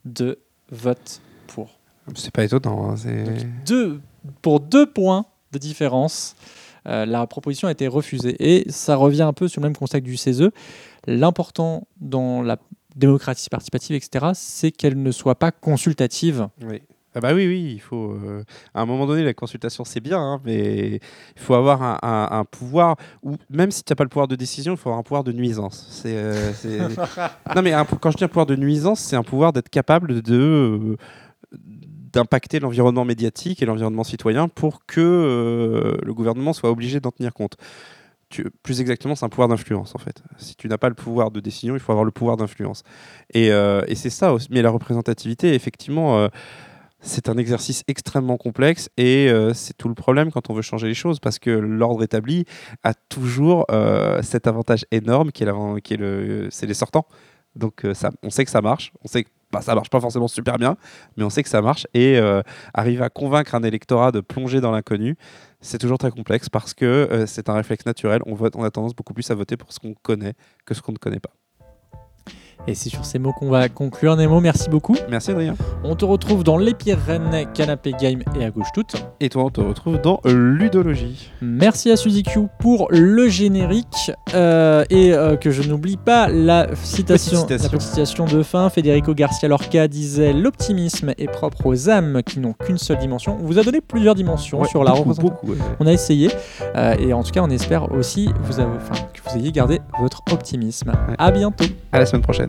de 0.04 0.38
votes 0.70 1.20
pour. 1.46 1.78
C'est 2.16 2.32
pas 2.32 2.44
étonnant. 2.44 2.90
hein, 2.92 2.96
Deux, 3.64 4.00
pour 4.42 4.61
deux 4.61 4.87
points 4.90 5.24
de 5.52 5.58
différence, 5.58 6.35
euh, 6.88 7.07
la 7.07 7.27
proposition 7.27 7.68
a 7.68 7.73
été 7.73 7.87
refusée. 7.88 8.37
Et 8.38 8.71
ça 8.71 8.97
revient 8.97 9.23
un 9.23 9.33
peu 9.33 9.49
sur 9.49 9.61
le 9.61 9.66
même 9.68 9.77
constat 9.77 10.01
que 10.01 10.07
du 10.07 10.16
CESE. 10.16 10.51
L'important 11.07 11.87
dans 12.01 12.42
la 12.42 12.57
démocratie 12.97 13.49
participative, 13.49 13.97
etc., 13.97 14.27
c'est 14.35 14.71
qu'elle 14.71 15.01
ne 15.03 15.11
soit 15.11 15.35
pas 15.35 15.51
consultative. 15.51 16.49
Oui. 16.68 16.83
Ah 17.14 17.21
bah 17.21 17.35
oui, 17.35 17.47
oui, 17.47 17.73
il 17.75 17.79
faut. 17.81 18.12
euh, 18.12 18.42
à 18.73 18.81
un 18.81 18.87
moment 18.87 19.05
donné, 19.07 19.23
la 19.23 19.35
consultation 19.35 19.85
c'est 19.85 20.01
bien, 20.01 20.18
hein, 20.18 20.40
mais 20.47 20.95
il 21.37 21.42
faut 21.42 21.53
avoir 21.53 21.83
un, 21.83 21.99
un- 22.03 22.38
un 22.38 22.45
pouvoir, 22.47 22.97
ou 23.23 23.37
même 23.51 23.71
si 23.71 23.85
tu 23.85 23.92
n'as 23.92 23.97
pas 23.97 24.05
le 24.05 24.09
pouvoir 24.09 24.29
de 24.29 24.35
décision, 24.35 24.73
il 24.73 24.77
faut 24.79 24.88
avoir 24.88 25.01
un 25.01 25.03
pouvoir 25.03 25.23
de 25.23 25.31
nuisance. 25.33 25.88
C'est, 25.90 26.14
euh, 26.16 26.53
non, 27.55 27.61
mais 27.61 27.75
un 27.75 27.85
quand 27.85 28.11
je 28.12 28.16
dis 28.16 28.25
un 28.25 28.29
pouvoir 28.29 28.47
de 28.47 28.57
nuisance, 28.57 29.01
c'est 29.01 29.16
un 29.16 29.23
pouvoir 29.23 29.53
d'être 29.53 29.68
capable 29.68 30.23
de 30.23 30.35
euh, 30.38 30.97
d'impacter 32.12 32.61
l'environnement 32.61 33.05
médiatique 33.05 33.62
et 33.62 33.66
l'environnement 33.66 34.05
citoyen 34.05 34.48
pour 34.48 34.85
que 34.87 35.01
euh, 35.01 35.96
le 36.03 36.14
gouvernement 36.14 36.53
soit 36.53 36.70
obligé 36.70 37.01
d'en 37.01 37.11
tenir 37.11 37.33
compte. 37.33 37.57
Plus 38.62 38.81
exactement, 38.81 39.14
c'est 39.14 39.27
un 39.27 39.29
pouvoir 39.29 39.48
d'influence 39.48 39.94
en 39.94 39.98
fait. 39.98 40.22
Si 40.38 40.57
tu 40.57 40.66
n'as 40.66 40.79
pas 40.79 40.88
le 40.88 40.94
pouvoir 40.94 41.31
de 41.31 41.40
décision, 41.40 41.75
il 41.75 41.81
faut 41.81 41.92
avoir 41.92 42.05
le 42.05 42.11
pouvoir 42.11 42.38
d'influence. 42.38 42.83
Et, 43.35 43.53
euh, 43.53 43.83
c'est 43.94 44.11
ça. 44.11 44.35
Mais 44.51 44.62
la 44.62 44.70
représentativité, 44.70 45.55
effectivement, 45.55 46.18
euh, 46.18 46.29
c'est 47.01 47.29
un 47.29 47.37
exercice 47.37 47.85
extrêmement 47.88 48.38
complexe 48.38 48.88
et 48.96 49.29
c'est 49.55 49.77
tout 49.77 49.88
le 49.88 49.94
problème 49.94 50.31
quand 50.31 50.51
on 50.51 50.55
veut 50.55 50.62
changer 50.62 50.87
les 50.87 50.94
choses 50.94 51.18
parce 51.18 51.40
que 51.40 51.51
l'ordre 51.51 52.05
établi 52.05 52.44
a 52.85 52.94
toujours 52.94 53.66
cet 54.22 54.46
avantage 54.46 54.87
énorme 54.92 55.33
qui 55.33 55.42
est, 55.42 55.96
le, 55.96 56.46
c'est 56.53 56.66
les 56.66 56.75
sortants. 56.75 57.07
Donc 57.57 57.85
on 58.22 58.31
sait 58.31 58.44
que 58.44 58.51
ça 58.53 58.61
marche, 58.61 58.92
on 59.03 59.09
sait 59.09 59.25
que 59.25 59.31
bah, 59.53 59.61
ça 59.61 59.75
marche 59.75 59.91
pas 59.91 60.01
forcément 60.01 60.29
super 60.29 60.59
bien, 60.59 60.77
mais 61.17 61.25
on 61.25 61.31
sait 61.31 61.43
que 61.43 61.49
ça 61.49 61.61
marche 61.62 61.87
et 61.95 62.19
euh, 62.19 62.43
arriver 62.75 63.05
à 63.05 63.11
convaincre 63.11 63.55
un 63.55 63.62
électorat 63.62 64.11
de 64.11 64.21
plonger 64.21 64.61
dans 64.61 64.71
l'inconnu, 64.71 65.17
c'est 65.61 65.79
toujours 65.79 65.99
très 65.99 66.11
complexe 66.11 66.49
parce 66.49 66.75
que 66.75 66.85
euh, 66.85 67.27
c'est 67.27 67.49
un 67.49 67.55
réflexe 67.55 67.87
naturel. 67.87 68.21
On, 68.27 68.35
vote, 68.35 68.55
on 68.57 68.65
a 68.65 68.71
tendance 68.71 68.95
beaucoup 68.95 69.15
plus 69.15 69.31
à 69.31 69.35
voter 69.35 69.57
pour 69.57 69.73
ce 69.73 69.79
qu'on 69.79 69.95
connaît 69.95 70.35
que 70.67 70.75
ce 70.75 70.83
qu'on 70.83 70.93
ne 70.93 70.99
connaît 70.99 71.21
pas. 71.21 71.33
Et 72.68 72.75
c'est 72.75 72.90
sur 72.90 73.05
ces 73.05 73.18
mots 73.18 73.33
qu'on 73.33 73.51
va 73.51 73.68
conclure. 73.68 74.14
Nemo, 74.16 74.40
merci 74.40 74.70
beaucoup. 74.70 74.96
Merci 75.11 75.33
Adrien. 75.33 75.55
On 75.83 75.96
te 75.96 76.05
retrouve 76.05 76.44
dans 76.44 76.57
Les 76.59 76.75
Pyrénées, 76.75 77.48
Canapé 77.55 77.92
Game 78.01 78.22
et 78.38 78.44
à 78.44 78.51
gauche 78.51 78.68
toute. 78.72 78.94
Et 79.20 79.29
toi, 79.29 79.44
on 79.44 79.51
te 79.51 79.61
retrouve 79.61 80.01
dans 80.01 80.20
Ludologie. 80.25 81.31
Merci 81.40 81.90
à 81.90 81.96
Suzy 81.96 82.22
Q 82.22 82.40
pour 82.61 82.87
le 82.90 83.29
générique. 83.29 84.12
Euh, 84.35 84.85
et 84.90 85.12
euh, 85.12 85.37
que 85.37 85.51
je 85.51 85.68
n'oublie 85.68 85.96
pas 85.96 86.29
la 86.29 86.68
citation, 86.83 87.40
citation. 87.40 87.64
la 87.64 87.68
petite 87.70 87.81
citation 87.88 88.25
de 88.27 88.42
fin. 88.44 88.70
Federico 88.70 89.12
Garcia 89.14 89.48
Lorca 89.48 89.88
disait 89.88 90.33
L'optimisme 90.33 91.12
est 91.18 91.29
propre 91.31 91.66
aux 91.66 91.90
âmes 91.90 92.22
qui 92.25 92.38
n'ont 92.38 92.53
qu'une 92.53 92.79
seule 92.79 92.98
dimension. 92.98 93.37
On 93.40 93.44
vous 93.46 93.59
a 93.59 93.64
donné 93.64 93.81
plusieurs 93.81 94.14
dimensions 94.14 94.61
Ouais, 94.61 94.68
sur 94.68 94.85
la 94.85 94.92
représentation. 94.92 95.22
beaucoup, 95.40 95.53
ouais. 95.53 95.59
On 95.81 95.87
a 95.88 95.92
essayé. 95.92 96.31
Euh, 96.77 96.94
et 96.98 97.12
en 97.12 97.22
tout 97.25 97.33
cas, 97.33 97.42
on 97.42 97.51
espère 97.51 97.90
aussi 97.92 98.31
vous 98.44 98.61
avez- 98.61 98.70
enfin, 98.77 98.94
que 99.12 99.20
vous 99.29 99.37
ayez 99.37 99.51
gardé 99.51 99.81
votre 100.01 100.22
optimisme. 100.31 100.90
Ouais. 101.09 101.14
À 101.18 101.31
bientôt. 101.33 101.64
À 101.90 101.98
la 101.98 102.07
semaine 102.07 102.22
prochaine. 102.22 102.48